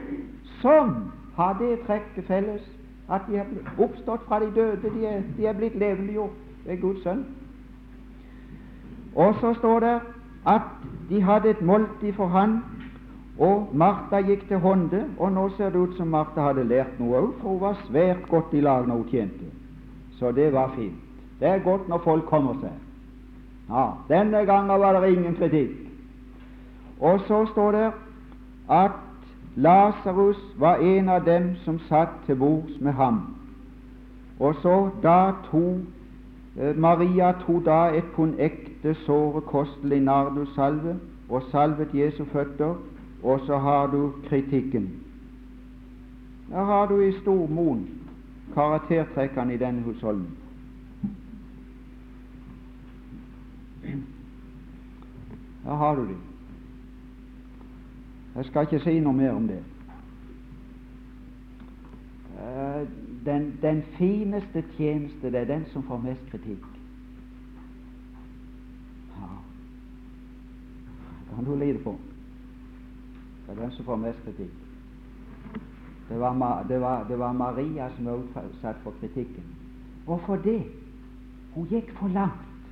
[0.61, 2.61] som har det trekket felles
[3.09, 3.45] at de har
[3.77, 6.31] oppstått fra de døde, de er, de er blitt levendegjort
[6.65, 7.25] ved Guds sønn.
[9.15, 9.99] Og så står det
[10.47, 10.61] at
[11.09, 12.59] de hadde et måltid for han,
[13.39, 17.19] og Martha gikk til hånde, og nå ser det ut som Martha hadde lært noe
[17.19, 19.49] òg, for hun var svært godt i lag når hun tjente.
[20.19, 21.01] Så det var fint.
[21.39, 22.71] Det er godt når folk kommer seg.
[23.69, 25.71] Ja, Denne gangen var det ingen kritikk.
[26.99, 27.91] Og så står det
[28.69, 28.91] at
[29.55, 33.35] Lasarus var en av dem som satt til bords med ham.
[34.39, 35.79] Og så da to
[36.59, 38.39] eh, Maria tok da et pund
[38.85, 42.75] ekte, såre, kostelig nardussalve og salvet Jesu føtter,
[43.23, 44.89] og så har du kritikken.
[46.49, 47.87] Der har du i stor mon
[48.53, 50.37] karaktertrekkene i denne husholden.
[55.63, 56.17] Der har du det.
[58.35, 59.63] Jeg skal ikke si noe mer om det.
[62.37, 62.87] Eh,
[63.25, 66.65] den, den fineste tjeneste, det er den som får mest kritikk.
[69.15, 69.31] Ja.
[71.35, 71.95] Kan du lide på.
[73.45, 74.53] Det er den som får mest kritikk.
[76.09, 79.43] Det var, det var, det var Maria som var utsatt for kritikken.
[80.05, 80.63] Hvorfor det?
[81.55, 82.69] Hun gikk for langt.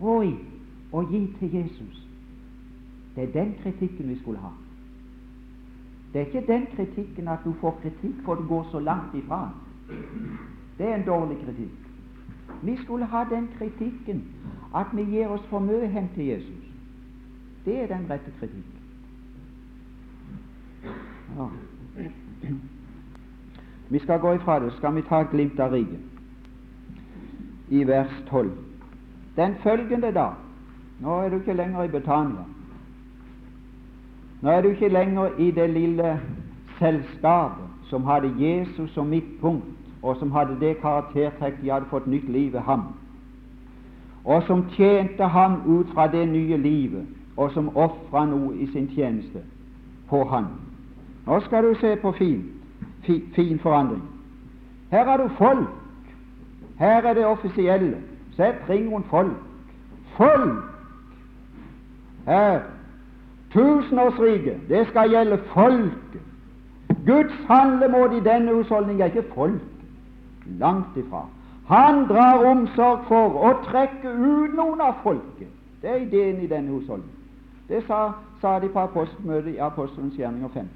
[0.00, 0.34] Oi,
[0.92, 2.00] å gi til Jesus.
[3.14, 4.50] Det er den kritikken vi skulle ha.
[6.12, 9.48] Det er ikke den kritikken at du får kritikk for du går så langt ifra.
[10.78, 11.80] Det er en dårlig kritikk.
[12.62, 14.24] Vi skulle ha den kritikken
[14.74, 16.63] at vi gir oss for mye hen til Jesus.
[17.64, 18.64] Det er den rette kritikk.
[21.36, 21.46] Ja.
[23.88, 26.00] Vi skal gå ifra det, skal vi ta et glimt av riket
[27.68, 28.50] i vers 12.
[29.36, 30.32] Den følgende dag
[31.00, 32.44] Nå er du ikke lenger i Betania.
[34.42, 36.20] Nå er du ikke lenger i det lille
[36.78, 39.66] selskapet som hadde Jesus som midtpunkt,
[40.02, 42.82] og som hadde det karaktertrekk de hadde fått nytt liv ved ham,
[44.24, 48.88] og som tjente ham ut fra det nye livet, og som ofra noe i sin
[48.94, 49.42] tjeneste
[50.08, 50.46] på han.
[51.26, 52.44] Nå skal du se på fin,
[53.06, 54.02] fi, fin forandring.
[54.90, 55.68] Her har du folk.
[56.78, 57.96] Her er det offisielle.
[58.36, 59.36] Se, ring rundt folk.
[60.16, 60.64] Folk!
[62.26, 62.60] Her
[63.54, 66.22] Tusenårsriket, det skal gjelde folket.
[67.06, 69.62] Guds handlemåte i denne husholdning er ikke folk.
[70.46, 71.26] Langt ifra.
[71.66, 75.48] Han drar omsorg for å trekke ut noen av folket.
[75.82, 77.13] Det er ideen i denne husholdningen.
[77.68, 80.70] Det sa, sa de på apostelmøtet i Apostelens gjerninger 15.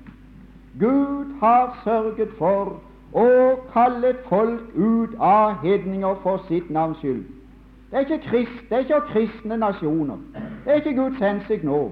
[0.80, 2.78] Gud har sørget for
[3.12, 3.26] å
[3.72, 7.24] kalle folk ut av hedninger for sitt navns skyld.
[7.90, 10.16] Det er ikke, krist, det er ikke kristne nasjoner.
[10.64, 11.90] Det er ikke Guds hensikt nå.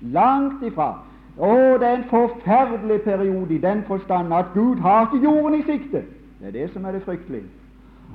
[0.00, 0.92] Langt ifra.
[1.38, 5.66] Å, det er en forferdelig periode i den forstand at Gud har ikke jorden i
[5.66, 6.02] sikte.
[6.40, 7.46] Det er det som er det fryktelige.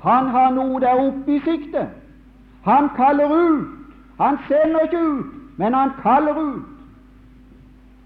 [0.04, 1.88] Han har noe der oppe i sikte.
[2.66, 3.68] Han kaller ut.
[4.20, 6.66] Han sender ikke ut, men han kaller ut.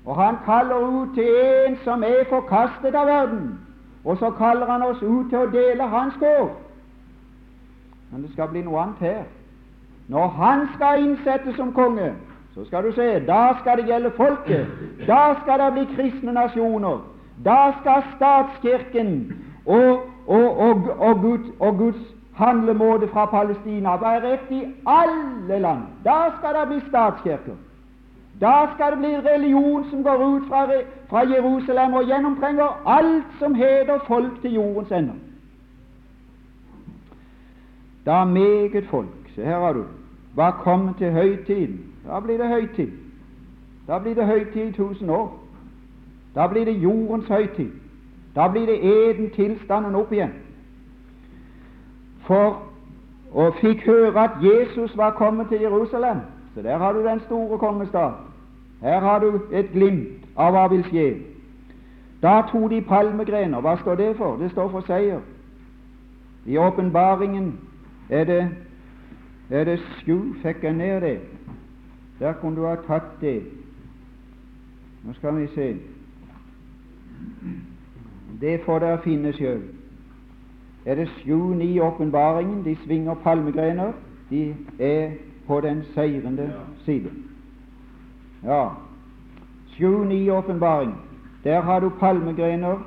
[0.06, 1.30] Og han kaller ut til
[1.68, 3.60] en som er forkastet av verden.
[4.04, 6.52] Og så kaller han oss ut til å dele hans gård.
[8.12, 9.24] Men det skal bli noe annet her.
[10.12, 12.12] Når han skal innsettes som konge,
[12.54, 14.68] så skal du se, da skal det gjelde folket.
[15.08, 17.00] Da skal det bli kristne nasjoner.
[17.46, 19.16] Da skal statskirken
[19.66, 25.82] og, og, og, og, Gud, og Guds handlemåte fra Palestina være rett i alle land.
[26.04, 27.56] Da skal det bli statskirker.
[28.42, 30.66] Da skal det bli religion som går ut fra,
[31.10, 35.14] fra Jerusalem og gjennomtrenger alt som heter folk til jordens ender.
[38.06, 39.84] Da meget folk Se, her har du
[40.36, 42.92] var kommet til høytiden da blir det høytid.
[43.88, 45.40] Da blir det høytid i tusen år.
[46.36, 47.72] Da blir det jordens høytid.
[48.36, 50.34] Da blir det eden tilstanden opp igjen.
[52.28, 52.62] For
[53.36, 56.18] og fikk høre at Jesus var kommet til Jerusalem.
[56.56, 58.12] Så der har du den store kongestad.
[58.82, 61.08] Her har du et glimt av hva vil skje.
[62.24, 63.62] Da tok de palmegrener.
[63.62, 64.38] Hva står det for?
[64.40, 65.20] Det står for seier.
[66.46, 67.60] I åpenbaringen
[68.10, 68.50] er det,
[69.50, 71.20] er det sju Fikk jeg ned det?
[72.20, 73.42] Der kunne du ha tatt det.
[75.04, 75.76] Nå skal vi se.
[78.42, 79.62] Det får dere finne sjøl.
[80.86, 82.64] Er det sju-ni åpenbaringen?
[82.64, 83.92] De svinger palmegrener.
[84.30, 85.12] De er
[85.48, 86.54] på den seirende
[86.86, 87.10] side.
[88.44, 88.68] Ja,
[89.78, 90.96] sju-ni åpenbaring.
[91.44, 92.78] Der har du palmegrener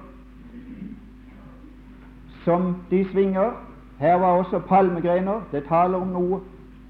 [2.45, 3.51] som de svinger.
[3.99, 5.41] Her var også palmegrener.
[5.53, 6.41] Det taler om noe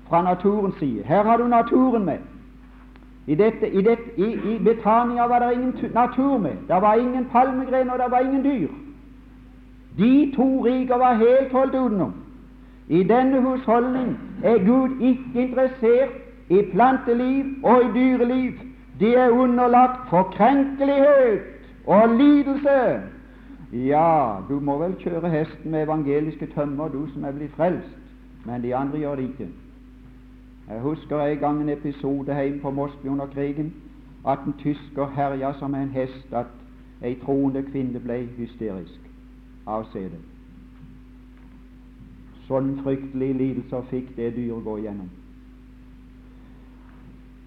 [0.08, 1.02] fra naturens side.
[1.04, 2.18] Her har du naturen med.
[3.26, 6.50] I, dette, i, dette, i, i Betania var det ingen natur med.
[6.68, 8.68] Det var ingen palmegrener, det var ingen dyr.
[9.98, 12.14] De to riker var helt holdt utenom.
[12.88, 16.10] I denne husholdning er Gud ikke interessert
[16.48, 18.52] i planteliv og i dyreliv.
[19.00, 21.40] De er underlagt forkrenkelighet
[21.86, 23.00] og lidelse.
[23.72, 27.98] Ja, du må vel kjøre hesten med evangeliske tømmer, du som er blitt frelst,
[28.46, 29.48] men de andre gjør det ikke.
[30.70, 33.74] Jeg husker en gang en episode hjemme på Mosby under krigen,
[34.28, 36.46] at en tysker herja som en hest, at
[37.02, 39.07] ei troende kvinne ble hysterisk
[39.68, 40.20] av å se det.
[42.48, 45.10] Sånn fryktelige lidelser fikk det dyret gå igjennom.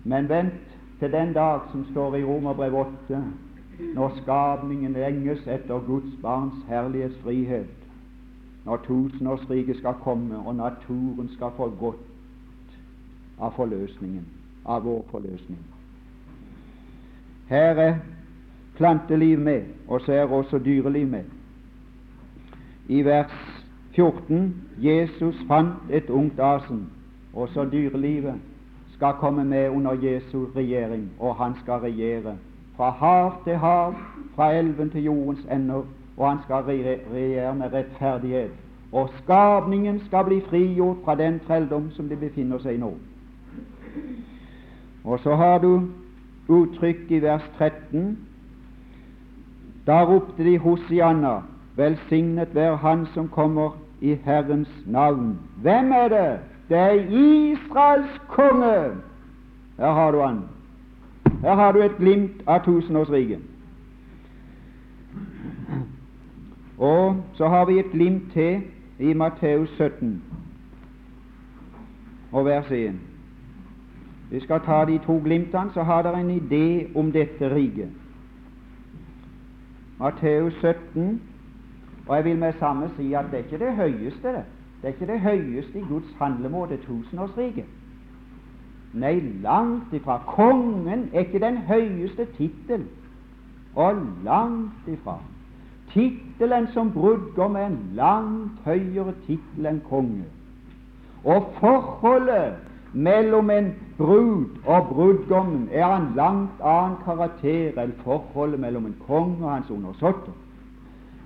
[0.05, 3.21] Men vent til den dag som står i Romerbrev 8,
[3.97, 7.77] når skapningen lenges etter Guds barns herlighetsfrihet,
[8.65, 12.77] når tusenårsriket skal komme og naturen skal få godt
[13.41, 14.25] av forløsningen,
[14.65, 15.61] av vår forløsning.
[17.49, 17.95] Her er
[18.77, 21.25] planteliv med, og så er også dyreliv med.
[22.91, 23.31] I vers
[23.95, 26.89] 14 Jesus fant et ungt asen,
[27.33, 28.35] også dyrelivet
[28.95, 32.35] skal komme med under Jesu regjering, og han skal regjere
[32.75, 33.95] fra hav til hav,
[34.35, 35.83] fra elven til jordens ender,
[36.17, 38.51] og han skal regjere med rettferdighet.
[38.91, 42.91] Og skapningen skal bli frigjort fra den trelldom som de befinner seg i nå.
[45.03, 45.87] Og så har du
[46.49, 48.17] uttrykk i vers 13.
[49.87, 51.37] Da ropte de Hosianna,
[51.81, 55.39] velsignet være Han som kommer i Herrens navn.
[55.61, 56.39] Hvem er det?
[56.69, 58.95] Det er Israels konge!
[59.77, 60.39] Her har du han.
[61.41, 63.39] Her har du et glimt av tusenårsriket.
[66.77, 68.61] Og så har vi et glimt til
[68.99, 70.23] i Matteus 17
[72.31, 72.93] og vers 1.
[74.31, 77.89] Vi skal ta de to glimtene, så har dere en idé om dette riket.
[79.99, 81.21] Matteus 17,
[82.11, 84.43] og jeg vil med samme si at det er ikke det høyeste, det.
[84.81, 87.65] Det er ikke det høyeste i Guds handlemåte, tusenårsriket.
[88.93, 90.17] Nei, langt ifra.
[90.27, 92.83] Kongen er ikke den høyeste tittel,
[93.75, 95.15] og langt ifra.
[95.93, 100.27] Tittelen som brudgom er en langt høyere tittel enn konge.
[101.23, 102.59] Og forholdet
[102.91, 109.45] mellom en brud og brudgommen er en langt annen karakter enn forholdet mellom en konge
[109.45, 110.40] og hans undersåtter.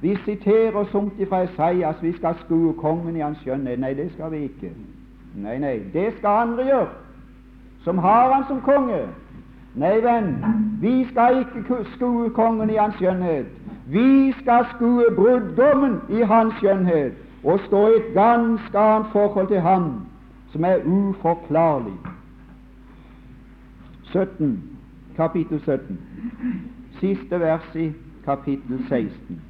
[0.02, 3.80] Vi siterer somt fra Esaias vi skal skue kongen i hans skjønnhet.
[3.80, 4.72] Nei, det skal vi ikke.
[5.36, 6.88] Nei, nei, det skal andre gjøre,
[7.84, 9.02] som har han som konge.
[9.76, 10.30] Nei, venn,
[10.82, 13.46] vi skal ikke skue kongen i hans skjønnhet.
[13.91, 19.60] Vi skal skue brudgommen i hans skjønnhet og stå i et ganske annet forhold til
[19.60, 19.89] ham
[20.52, 21.93] som er uforklarlig.
[24.04, 24.78] 17,
[25.16, 26.00] kapittel 17,
[27.00, 27.91] siste vers i
[28.26, 29.41] kapittel 16.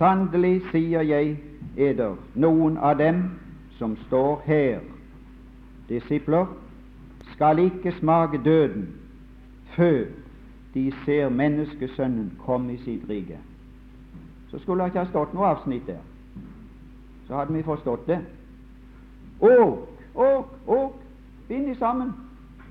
[0.00, 1.36] Sannelig sier jeg
[1.76, 3.20] eder, noen av dem
[3.76, 4.80] som står her,
[5.88, 6.48] disipler,
[7.34, 8.88] skal ikke smake døden
[9.76, 10.08] før
[10.74, 13.38] de ser Menneskesønnen komme i sitt rike
[14.50, 16.00] så skulle det ikke ha stått noe avsnitt der.
[17.26, 18.18] Så hadde vi forstått det.
[19.40, 20.96] Og, og, og
[21.48, 22.10] bind de sammen.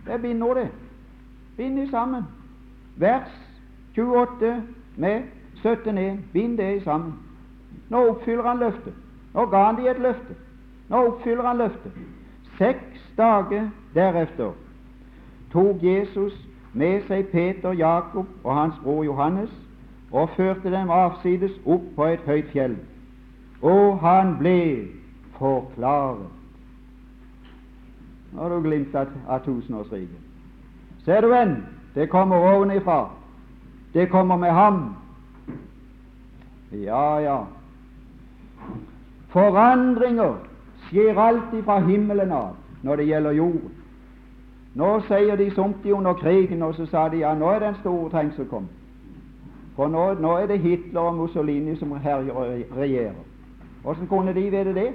[0.06, 0.68] Det binder det.
[1.58, 2.24] Bind de sammen.
[3.00, 3.32] Vers
[3.96, 4.64] 28
[4.96, 5.24] med
[5.66, 6.18] 17.1.
[6.34, 7.14] Bind det sammen.
[7.90, 8.94] Nå oppfyller han løftet.
[9.34, 10.36] Nå ga han de et løfte.
[10.90, 11.92] Nå oppfyller han løftet.
[12.58, 14.52] Seks dager deretter
[15.52, 16.34] tok Jesus
[16.74, 19.50] med seg Peter, Jakob og hans bror Johannes
[20.12, 22.76] og førte dem avsides opp på et høyt fjell.
[23.62, 24.88] Og han ble
[25.38, 26.30] forklaret.
[28.32, 30.22] Nå har du glimt av, av tusenårsriket.
[31.06, 31.56] Ser du en?
[31.96, 33.10] Det kommer ovenifra.
[33.94, 34.96] Det kommer med ham.
[36.72, 37.38] Ja, ja.
[39.30, 40.34] Forandringer
[40.88, 43.72] skjer alltid fra himmelen av når det gjelder jorden.
[44.76, 48.10] Nå sier de somt under krigen, og så sa de ja, nå er den store
[48.10, 48.72] trengsel kommet.
[49.76, 53.16] For nå, nå, er det Hitler og Mussolini som herjer og regjerer.
[53.84, 54.92] Hvordan kunne de vite det?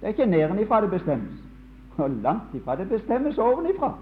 [0.00, 1.38] Det er ikke nedenifra det bestemmes.
[1.96, 2.76] Og langt ifra.
[2.76, 3.92] Det bestemmes ovenifra.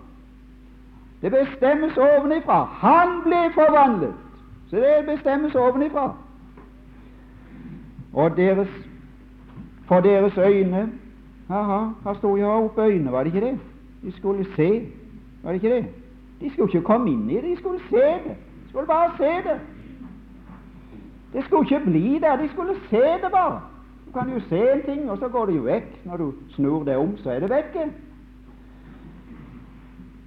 [1.22, 2.64] Det bestemmes ovenifra.
[2.64, 4.14] Han ble forvandlet.
[4.70, 6.12] Så det bestemmes ovenifra.
[8.12, 8.68] Og deres,
[9.88, 10.92] for deres øyne
[11.50, 13.58] Aha, her sto jeg oppe øynene, var det ikke det?
[14.02, 14.88] De skulle se,
[15.42, 15.86] var det ikke det?
[16.40, 18.36] De skulle ikke komme inn i det, de skulle se det.
[18.64, 19.60] De skulle bare se det.
[21.32, 23.60] Det skulle ikke bli der, de skulle se det bare.
[24.06, 26.00] Du kan jo se en ting, og så går det jo vekk.
[26.04, 27.92] Når du snur det om, så er det vekke.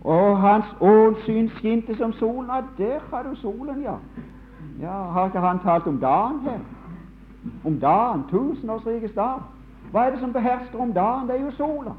[0.04, 2.50] Og hans ålsyn skinte som solen.
[2.50, 3.96] Ja, der har du solen, ja.
[4.82, 4.92] ja.
[4.92, 6.60] Har ikke han talt om dagen her?
[7.66, 9.42] Om dagen, tusenårsrikets dag.
[9.92, 11.28] Hva er det som behersker om dagen?
[11.28, 11.92] Det er jo sola.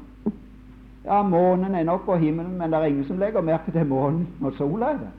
[1.05, 4.27] Ja, månen er nok på himmelen, men det er ingen som legger merke til månen
[4.41, 5.13] når sola er der.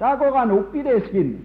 [0.00, 1.40] Da går han opp i det skinnet.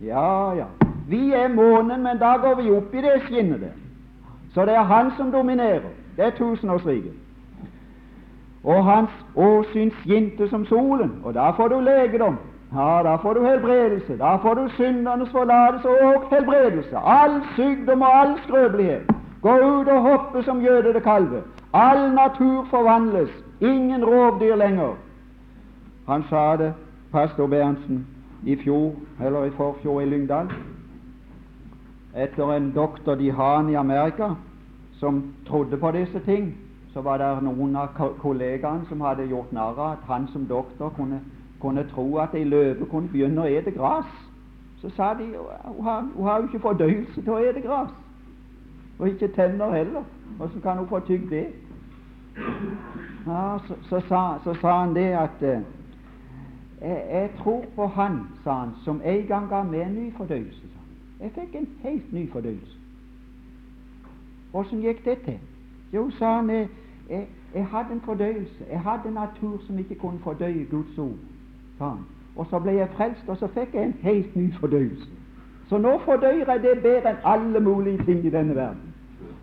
[0.00, 0.64] Ja, ja.
[1.08, 3.74] Vi er månen, men da går vi opp i det skinnet der.
[4.54, 5.90] Så det er han som dominerer.
[6.16, 7.12] Det er tusenårsriket.
[8.64, 12.38] Og hans åsyn skinte som solen, og da får du legedom.
[12.74, 14.16] Ja, da får du helbredelse.
[14.18, 16.96] Da får du syndernes forlatelse og helbredelse.
[16.96, 19.10] All sykdom og all skrøpelighet.
[19.42, 21.42] Gå ut og hoppe som jødede kalve.
[21.72, 23.30] All natur forvandles.
[23.60, 24.94] Ingen rovdyr lenger.
[26.08, 26.74] Han sa det,
[27.12, 28.06] pastor Berntsen,
[28.42, 28.92] i fjor,
[29.24, 30.50] eller i forfjor i Lyngdal
[32.16, 34.30] etter en doktor de har i Amerika
[34.98, 36.54] som trodde på disse ting,
[36.92, 37.88] så var det noen av
[38.22, 41.20] kollegaene som hadde gjort narr av at han som doktor kunne,
[41.60, 44.10] kunne tro at ei løve kunne begynne å ete gress.
[44.80, 45.26] Så sa de
[45.64, 45.84] hun
[46.24, 47.94] har, jo ikke fordøyelse til å ete gress.
[48.98, 50.04] Og ikke tenner heller.
[50.36, 51.46] Hvordan kan hun få tygd det?
[53.26, 55.60] Ja, så, så, sa, så, sa, han det at eh,
[56.80, 60.62] jeg, tror på Han, sa han, som en gang ga meg ny fordøyelse.
[61.20, 62.76] Jeg fikk en helt ny fordøyelse.
[64.52, 65.38] Åssen gikk det til?
[65.92, 66.68] Jo, sa han, jeg,
[67.10, 68.64] jeg, jeg hadde en fordøyelse.
[68.70, 71.18] Jeg hadde en natur som ikke kunne fordøye Guds ord.
[71.78, 72.02] Sånn.
[72.36, 75.08] Og så ble jeg frelst, og så fikk jeg en helt ny fordøyelse.
[75.68, 78.92] Så nå fordøyer jeg det bedre enn alle mulige ting i denne verden.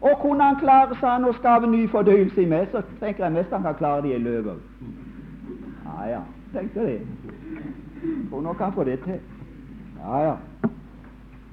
[0.02, 3.36] Og kunne han klare sa han, å skape ny fordøyelse i meg, så tenker jeg
[3.38, 4.60] mest han kan klare det i løpet.
[5.86, 6.22] Ja, ja,
[6.54, 7.00] tenkte det.
[8.30, 9.20] Tror nok han får det til.
[10.00, 10.36] Ja, ja.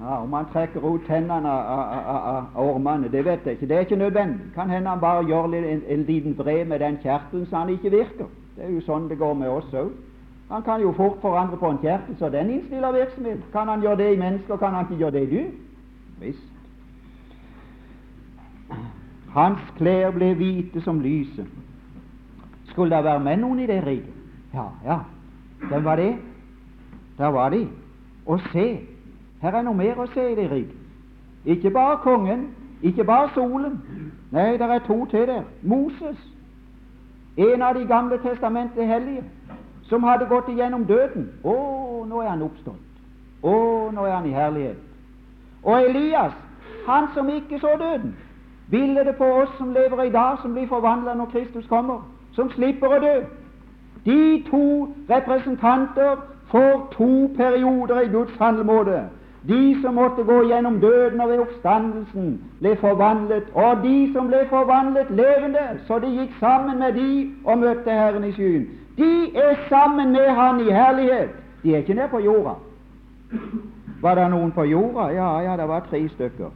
[0.01, 3.67] ja om han trekker ut tennene av ormene, det vet jeg ikke.
[3.67, 4.51] Det er ikke nødvendig.
[4.55, 7.91] Kan hende han bare gjør en, en liten vred med den kjertelen så han ikke
[7.91, 8.31] virker.
[8.55, 9.91] Det er jo sånn det går med oss òg.
[10.51, 13.39] Han kan jo fort forandre på en kjertel, så den innstiller virksomhet.
[13.51, 15.51] Kan han gjøre det i mennesker, kan han ikke gjøre det i dyr?
[16.19, 16.47] Visst.
[19.31, 21.47] Hans klær ble hvite som lyset.
[22.65, 24.13] Skulle det være med noen i det riket?
[24.53, 24.99] Ja, ja.
[25.69, 26.15] Hvem var det?
[27.17, 27.67] Der var de.
[28.25, 28.79] Og se,
[29.41, 30.77] her er noe mer å se i det riket.
[31.45, 32.49] Ikke bare kongen,
[32.81, 33.79] ikke bare solen.
[34.31, 35.43] Nei, det er to til der.
[35.63, 36.19] Moses,
[37.37, 39.23] en av de gamle testamentet hellige,
[39.91, 41.27] som hadde gått igjennom døden.
[41.43, 41.55] Å,
[42.07, 42.79] nå er han oppstått.
[43.43, 43.55] Å,
[43.91, 44.79] nå er han i herlighet.
[45.67, 46.37] Og Elias,
[46.87, 48.15] han som ikke så døden.
[48.71, 52.47] ville det på oss som lever i dag, som blir forvandla når Kristus kommer, som
[52.55, 53.15] slipper å dø.
[54.05, 56.21] De to representanter
[56.51, 59.01] for to perioder i Guds handlemåte.
[59.47, 62.31] De som måtte gå gjennom døden og ved oppstandelsen,
[62.61, 67.11] ble forvandlet, og de som ble forvandlet levende, så de gikk sammen med de
[67.43, 68.69] og møtte Herren i skyen.
[68.97, 71.29] De er sammen med Han i herlighet.
[71.63, 72.53] De er ikke nede på jorda.
[74.01, 75.07] Var det noen på jorda?
[75.13, 76.49] Ja, ja, det var tre stykker.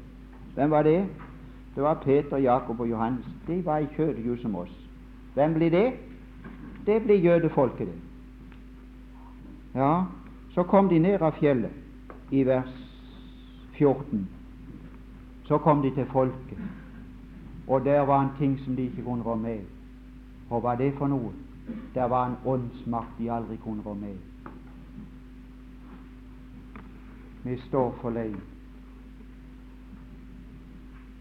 [0.55, 1.05] Hvem var det?
[1.75, 3.25] Det var Peter, Jakob og Johannes.
[3.47, 4.71] De var i kjødet, jo som oss.
[5.33, 5.93] Hvem blir det?
[6.85, 8.01] Det blir jødefolket, det.
[9.75, 10.03] Ja,
[10.53, 11.71] så kom de ned av fjellet
[12.31, 12.71] i vers
[13.77, 14.29] 14.
[15.45, 16.57] Så kom de til folket,
[17.67, 19.59] og der var en ting som de ikke kunne rå med.
[20.49, 21.33] Og hva er det for noe?
[21.93, 24.17] Der var en åndsmakt de aldri kunne rå med.
[27.43, 28.35] Vi står for lei.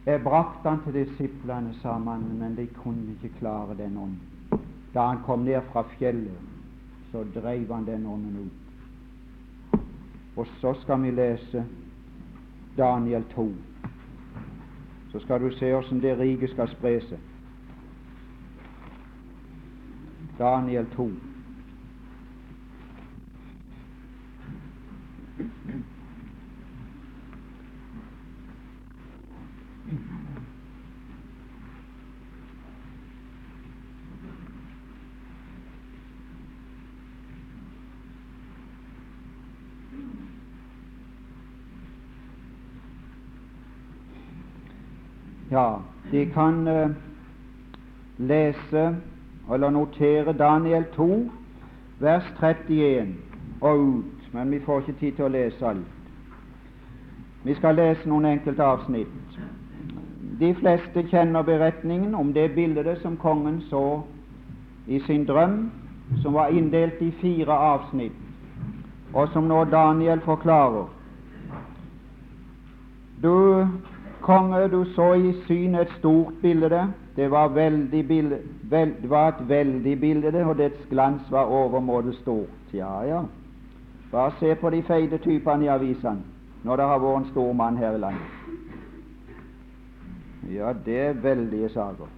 [0.07, 4.21] Jeg brakte han til disiplene, sa mannen, men de kunne ikke klare den ånden.
[4.95, 6.39] Da han kom ned fra fjellet,
[7.13, 9.81] så dreiv han den ånden ut.
[10.37, 11.65] Og så skal vi lese
[12.77, 13.53] Daniel 2.
[15.13, 17.34] Så skal du se åssen det riket skal spre seg.
[20.39, 21.11] Daniel 2.
[45.51, 45.81] Ja,
[46.11, 46.91] de kan uh,
[48.17, 48.95] lese
[49.53, 51.31] eller notere Daniel 2,
[52.01, 53.15] vers 31
[53.61, 55.91] og ut, men vi får ikke tid til å lese alt.
[57.45, 59.39] Vi skal lese noen enkelte avsnitt.
[60.41, 64.01] De fleste kjenner beretningen om det bildet som kongen så
[64.87, 65.71] i sin drøm,
[66.23, 68.17] som var inndelt i fire avsnitt,
[69.13, 70.89] og som nå Daniel forklarer.
[73.23, 73.67] Du
[74.21, 76.87] konge, du så i syn et stort bilde.
[77.17, 82.75] Det var, bilde, vel, det var et veldig bilde, og dets glans var overmåte stort.
[82.75, 83.23] Ja, ja.
[84.13, 86.23] Bare se på de feite typene i avisene
[86.65, 88.45] når det har vært en stor mann her i landet.
[90.55, 92.09] Ja, det er veldige saker.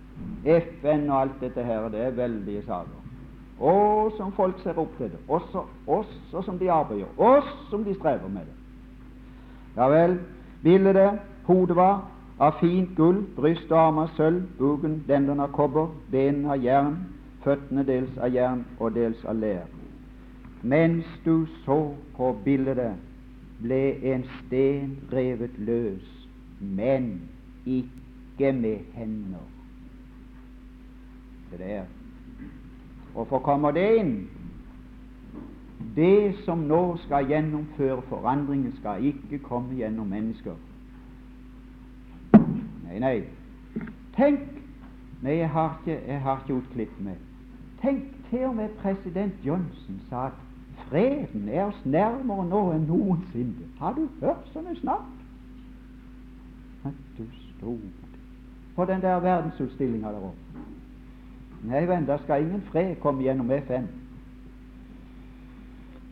[0.45, 3.03] FN og alt dette her, det er veldige saker.
[3.61, 5.19] Og som folk ser opp til det.
[5.29, 7.09] Også, også som de arbeider.
[7.17, 8.55] Også som de strever med det.
[9.77, 10.19] Ja vel,
[10.63, 12.05] bildet Hodet var
[12.39, 16.99] av fint gull, bryst og armer sølv, buken, lendene av kobber, benene av jern,
[17.45, 19.65] føttene dels av jern og dels av lær.
[20.63, 21.79] Mens du så
[22.17, 22.99] på bildet,
[23.63, 23.81] ble
[24.13, 26.05] en sten revet løs,
[26.61, 27.15] men
[27.65, 29.47] ikke med hender.
[31.51, 31.87] Det der.
[33.15, 34.17] Hvorfor kommer det inn?
[35.97, 40.59] Det som nå skal gjennomføre forandringen, skal ikke komme gjennom mennesker.
[42.87, 43.17] Nei, nei.
[44.17, 44.57] Tenk
[45.23, 47.15] Nei, jeg har ikke, jeg har ikke utklippet meg.
[47.83, 50.33] Tenk, til og med president Johnson sa at
[50.89, 53.69] freden er oss nærmere nå enn noensinne.
[53.81, 55.09] Har du hørt sånne snakk?
[56.85, 57.25] At du
[57.57, 57.81] stod
[58.77, 60.65] på den der verdensutstillinga der oppe.
[61.67, 63.89] Nei, venn, der skal ingen fred komme gjennom FN.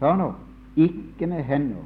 [0.01, 0.33] Hør nå.
[0.77, 1.85] Ikke med hender.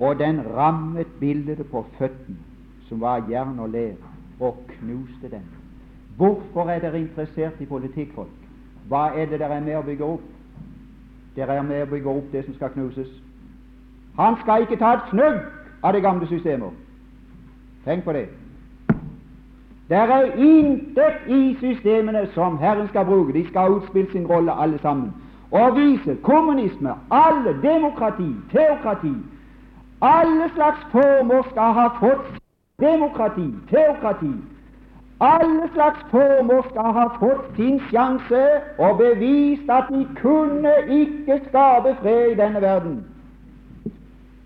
[0.00, 2.40] Og den rammet bildet på føttene,
[2.88, 4.09] som var jern og ler
[4.40, 5.44] og knuste den.
[6.16, 8.28] Hvorfor er dere interessert i politikk, folk?
[8.88, 10.26] Hva er det dere er med å bygge opp?
[11.36, 13.08] Dere er med å bygge opp det som skal knuses.
[14.18, 15.40] Han skal ikke ta et fnugg
[15.82, 16.76] av det gamle systemet.
[17.84, 18.26] Tenk på det.
[19.88, 23.32] Det er intet i systemene som Herren skal bruke.
[23.32, 25.14] De skal utspille sin rolle, alle sammen.
[25.50, 29.14] Og vise kommunisme, alle demokrati, teokrati
[30.02, 32.39] Alle slags former skal ha fått
[32.80, 34.32] demokrati, teokrati,
[35.20, 38.44] alle slags former skal ha fått sin sjanse
[38.78, 43.04] og bevist at de kunne ikke skape fred i denne verden.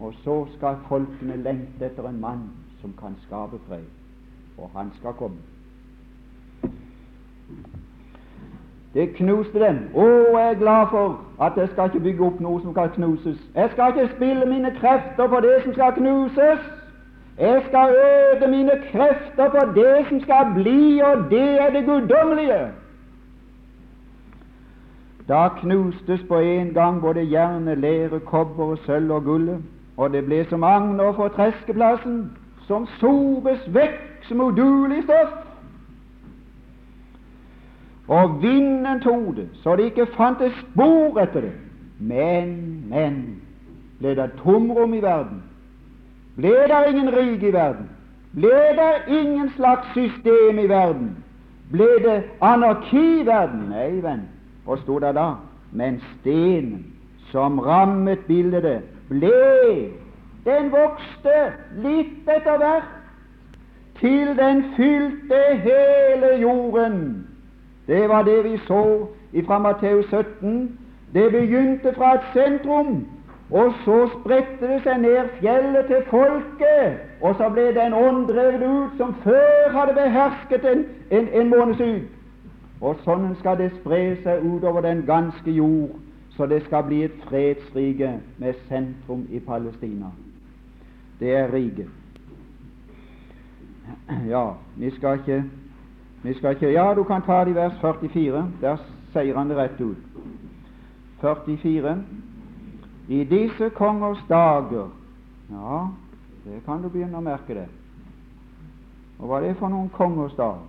[0.01, 2.43] Og så skal folkene lengte etter en mann
[2.81, 3.87] som kan skape fred,
[4.59, 5.39] og han skal komme.
[8.95, 9.79] Det knuste dem.
[9.95, 10.05] Å,
[10.39, 13.39] jeg er glad for at jeg skal ikke bygge opp noe som kan knuses.
[13.55, 16.63] Jeg skal ikke spille mine krefter på det som skal knuses.
[17.39, 22.71] Jeg skal øde mine krefter på det som skal bli, og det er det guddommelige.
[25.29, 29.63] Da knustes på en gang både jern, lære, kobber og sølv og gullet,
[29.97, 32.31] og det ble som agner for treskeplassen,
[32.67, 35.33] som sobes vekk som udulig stoff.
[38.09, 41.53] Og vinden tok det, så det ikke fantes spor etter det.
[41.99, 43.43] Men, men,
[43.99, 45.43] ble det tomrom i verden,
[46.37, 47.89] ble det ingen rike i verden?
[48.35, 51.17] Ble det ingen slags system i verden?
[51.71, 53.69] Ble det anarki i verden?
[53.71, 54.27] Nei, venn.
[54.65, 55.35] Hva sto det da?
[55.73, 56.85] Men stenen
[57.31, 59.91] som rammet bildet, ble
[60.45, 61.37] Den vokste
[61.81, 62.91] litt etter hvert
[63.97, 66.99] til den fylte hele jorden.
[67.87, 69.09] Det var det vi så
[69.47, 70.79] fra Matteus 17.
[71.15, 73.07] Det begynte fra et sentrum
[73.51, 78.27] og så spredte det seg ned fjellet til folket, og så ble det en ånd
[78.29, 82.15] drevet ut som før hadde behersket en, en, en måneds ut.
[82.81, 85.93] Og sånn skal det spre seg utover den ganske jord,
[86.37, 90.11] så det skal bli et fredsrike med sentrum i Palestina.
[91.21, 91.93] Det er riket.
[94.27, 95.45] Ja, vi skal ikke
[96.25, 98.47] vi skal ikke Ja, du kan ta det i vers 44.
[98.61, 98.77] Der
[99.13, 99.97] sier han det rett ut.
[101.21, 101.99] 44.
[103.09, 104.89] I disse kongers dager
[105.51, 105.89] Ja,
[106.45, 107.67] det kan du begynne å merke det.
[109.19, 110.65] Og hva er det for noen kongers dager?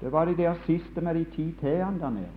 [0.00, 2.36] Det var de der siste med de ti t-ene der nede.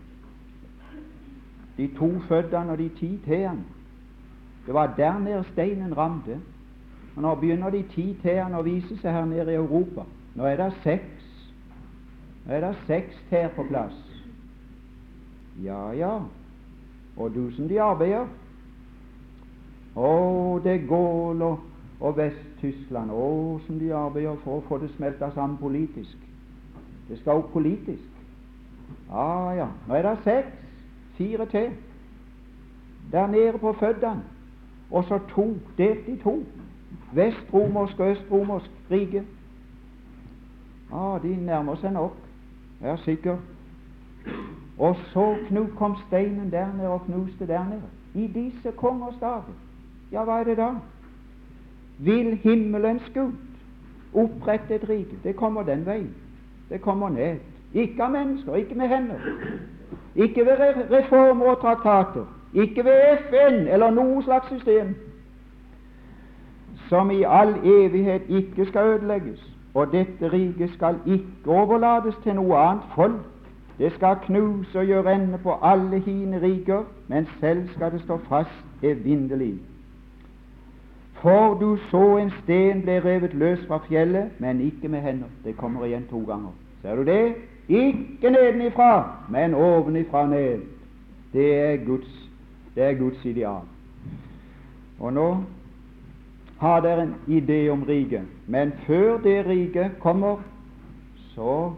[1.77, 3.63] De to føddene og de ti t-ene.
[4.65, 6.39] Det var der nede steinen ramte.
[7.15, 10.05] Og Nå begynner de ti t-ene å vise seg her nede i Europa.
[10.35, 11.29] Nå er det seks.
[12.45, 13.95] Nå er det seks t på plass.
[15.63, 16.19] Ja, ja.
[17.17, 18.25] Og du som de arbeider,
[19.95, 21.59] å, det Gaul og,
[21.99, 26.17] og Vest-Tyskland, å, som de arbeider for å få det smelta sammen politisk.
[27.09, 28.09] Det skal opp politisk.
[29.09, 29.67] Ja, ja.
[29.87, 30.59] Nå er det seks.
[31.17, 31.69] Fire til.
[33.11, 34.23] Der nede på føddene.
[34.91, 36.39] Og så to, delt i to.
[37.13, 39.23] Vestromersk og østromersk rike.
[40.93, 42.17] Ah, de nærmer seg nok.
[42.81, 43.37] Jeg er sikker.
[44.77, 45.35] Og så
[45.77, 47.89] kom steinen der nede og knuste der nede.
[48.13, 49.53] I disse kongers dager.
[50.13, 50.69] Ja, hva er det da?
[51.97, 53.33] Vil himmelens Gud
[54.13, 55.17] opprette et rike?
[55.23, 56.15] Det kommer den veien.
[56.69, 57.39] Det kommer ned.
[57.73, 59.17] Ikke av mennesker, ikke med hender.
[60.15, 60.59] Ikke ved
[60.91, 62.25] reformer og traktater.
[62.53, 64.93] Ikke ved FN eller noe slags system
[66.89, 69.41] som i all evighet ikke skal ødelegges.
[69.73, 73.21] Og dette riket skal ikke overlates til noe annet folk.
[73.77, 78.17] Det skal knuse og gjøre ende på alle hine riker, men selv skal det stå
[78.29, 79.72] fast evinnelig.
[81.23, 85.29] For du så en sten ble revet løs fra fjellet, men ikke med hender.
[85.43, 86.51] Det kommer igjen to ganger.
[86.81, 87.35] Ser du det?
[87.69, 90.65] Ikke nedenifra, men ovenifra ned.
[91.33, 92.29] Det er Guds,
[92.75, 93.63] det er Guds ideal.
[94.99, 95.29] Og nå
[96.59, 100.43] har dere en idé om riket, men før det riket kommer,
[101.35, 101.71] så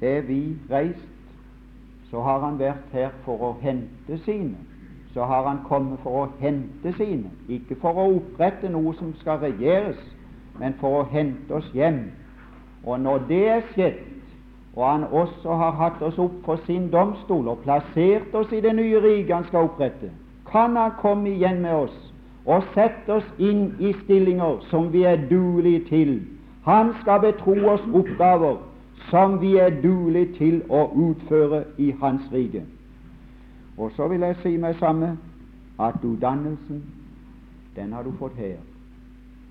[0.00, 1.10] er vi reist.
[2.10, 4.54] Så har han vært her for å hente sine
[5.16, 9.38] så har han kommet for å hente sine, ikke for å opprette noe som skal
[9.40, 9.96] regjeres,
[10.60, 12.02] men for å hente oss hjem.
[12.84, 14.02] Og når det er skjedd,
[14.74, 18.74] og han også har hatt oss opp for sin domstol og plassert oss i det
[18.76, 20.12] nye riket han skal opprette,
[20.52, 21.96] kan han komme igjen med oss
[22.44, 26.16] og sette oss inn i stillinger som vi er duelige til.
[26.68, 28.60] Han skal betro oss oppgaver
[29.08, 32.68] som vi er duelige til å utføre i Hans rike.
[33.76, 35.18] Og så vil jeg si meg samme
[35.80, 36.82] at utdannelsen,
[37.76, 38.56] den har du fått her.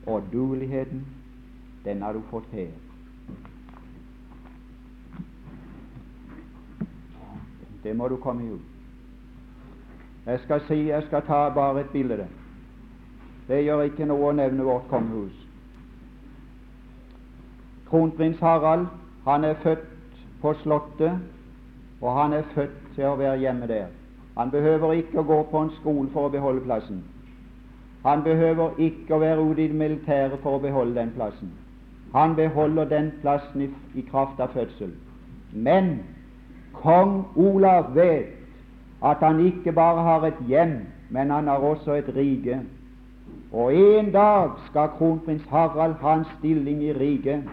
[0.07, 1.05] Og dueligheten,
[1.85, 2.71] den har du fått her.
[7.83, 8.61] Det må du komme hus.
[10.25, 12.27] Jeg skal si, jeg skal ta bare et bilde.
[13.47, 15.35] Det gjør ikke noe å nevne vårt kongehus.
[17.85, 18.87] Kronprins Harald
[19.25, 19.85] han er født
[20.41, 21.21] på Slottet,
[22.01, 23.93] og han er født til å være hjemme der.
[24.37, 27.03] Han behøver ikke å gå på en skole for å beholde plassen.
[28.05, 31.53] Han behøver ikke å være ute i det militære for å beholde den plassen.
[32.13, 34.91] Han beholder den plassen i, i kraft av fødsel.
[35.51, 35.99] Men
[36.73, 38.35] kong Olav vet
[39.03, 40.77] at han ikke bare har et hjem,
[41.09, 42.59] men han har også et rike.
[43.51, 47.43] Og en dag skal kronprins Harald ha en stilling i riket.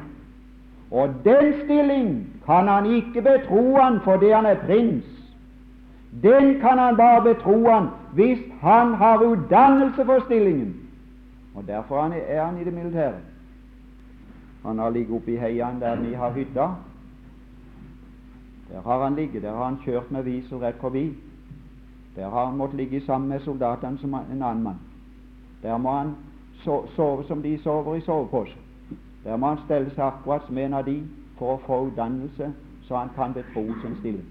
[0.90, 2.08] Og den stilling
[2.46, 5.21] kan han ikke betro han fordi han er prins.
[6.22, 10.76] Den kan han bare betro han hvis han har utdannelse for stillingen.
[11.54, 13.20] Og Derfor er han i det militære.
[14.66, 16.68] Han har ligget oppe i heiene der vi har hytta.
[18.72, 19.42] Der har han ligget.
[19.42, 21.16] Der har han kjørt med visel rett forbi.
[22.16, 24.78] Der har han måttet ligge sammen med soldatene som en annen mann.
[25.62, 26.14] Der må han
[26.96, 28.56] sove som de sover i sovepose.
[29.24, 31.02] Der må han stelle seg akkurat som en av de
[31.38, 32.52] for å få utdannelse,
[32.82, 34.26] så han kan betro sin stilling.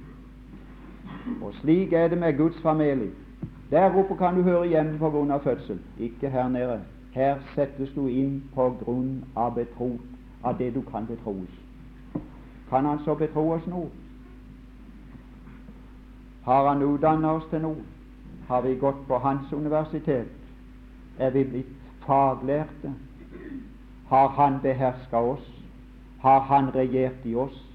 [1.42, 3.12] Og slik er det med Guds familie.
[3.72, 6.80] Der oppe kan du høre hjemme på grunn av fødsel, ikke her nede.
[7.14, 10.00] Her settes du inn på grunn av betro,
[10.44, 11.54] av det du kan betroes.
[12.70, 13.90] Kan Han så betro oss noe?
[16.44, 17.84] Har Han utdannet oss til noe?
[18.48, 20.28] Har vi gått på Hans universitet?
[21.20, 21.76] Er vi blitt
[22.08, 22.94] faglærte?
[24.08, 25.48] Har Han beherska oss?
[26.20, 27.68] Har Han regjert i oss?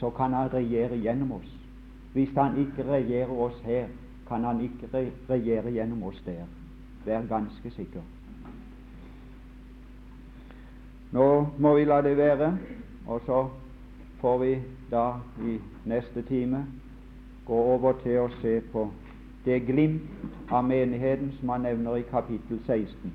[0.00, 1.59] Så kan Han regjere gjennom oss.
[2.12, 3.86] Hvis Han ikke regjerer oss her,
[4.28, 6.44] kan Han ikke regjere gjennom oss der.
[7.04, 8.00] Vær ganske sikker.
[11.12, 12.58] Nå må vi la det være,
[13.06, 13.48] og så
[14.20, 14.58] får vi
[14.90, 15.06] da
[15.42, 16.66] i neste time
[17.46, 18.90] gå over til å se på
[19.44, 23.10] det glimt av menigheten som han nevner i kapittel 16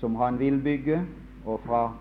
[0.00, 1.02] som han vil bygge,
[1.44, 1.92] og fra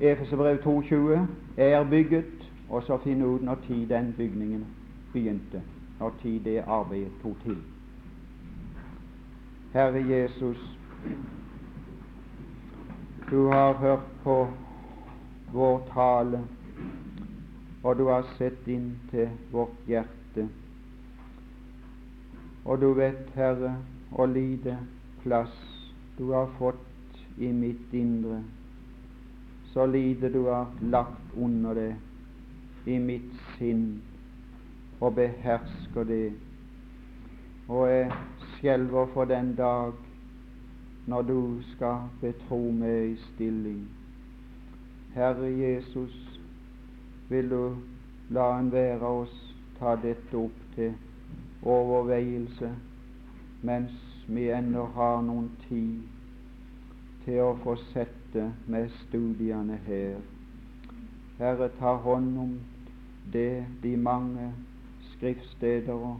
[0.00, 1.18] Efeserbrev 2,20
[1.56, 4.66] er bygget, og så finne ut når tid den bygningen
[5.12, 5.62] begynte,
[5.98, 7.58] når tid det arbeidet tok til.
[9.72, 10.78] Herre Jesus,
[13.30, 14.48] du har hørt på
[15.52, 16.40] vår tale,
[17.82, 20.48] og du har sett inn til vårt hjerte.
[22.64, 23.76] Og du vet, Herre,
[24.10, 24.78] hvor lite
[25.22, 25.54] plass
[26.18, 28.42] du har fått i mitt indre,
[29.72, 31.94] så lite du har lagt under det
[32.86, 34.02] i mitt sinn
[35.00, 36.32] og behersker det.
[37.68, 38.12] Og jeg
[38.56, 39.92] skjelver for den dag
[41.06, 43.84] når du skal betro meg i stilling.
[45.14, 46.16] Herre Jesus,
[47.28, 47.76] vil du
[48.30, 49.36] la en være oss
[49.78, 50.94] ta dette opp til
[51.62, 52.70] overveielse
[53.62, 53.92] mens
[54.26, 56.02] vi ennå har noen tid
[57.24, 60.20] til å fortsette med studiene her.
[61.40, 62.54] Herre, ta hånd om
[63.32, 64.52] det de mange
[65.12, 66.18] skriftsteder og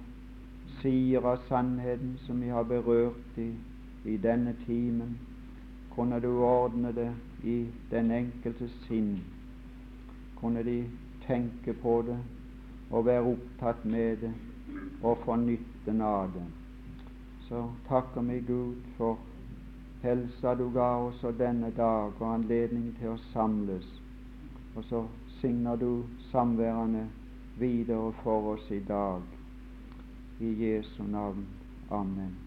[0.80, 3.50] sier av sannheten som vi har berørt i,
[4.04, 5.18] i denne timen.
[5.94, 7.10] Kunne du ordne det
[7.44, 7.58] i
[7.90, 9.18] den enkeltes sinn?
[10.40, 10.78] Kunne de
[11.26, 12.20] tenke på det
[12.90, 14.32] og være opptatt med det
[15.02, 16.46] og få nytten av det?
[17.50, 19.18] så takker vi Gud for
[20.02, 23.88] helsa du ga oss og denne dag og anledning til å samles.
[24.76, 25.00] Og så
[25.40, 27.08] signer du samværene
[27.58, 29.22] videre for oss i dag.
[30.40, 31.46] I Jesu navn.
[31.90, 32.39] Amen.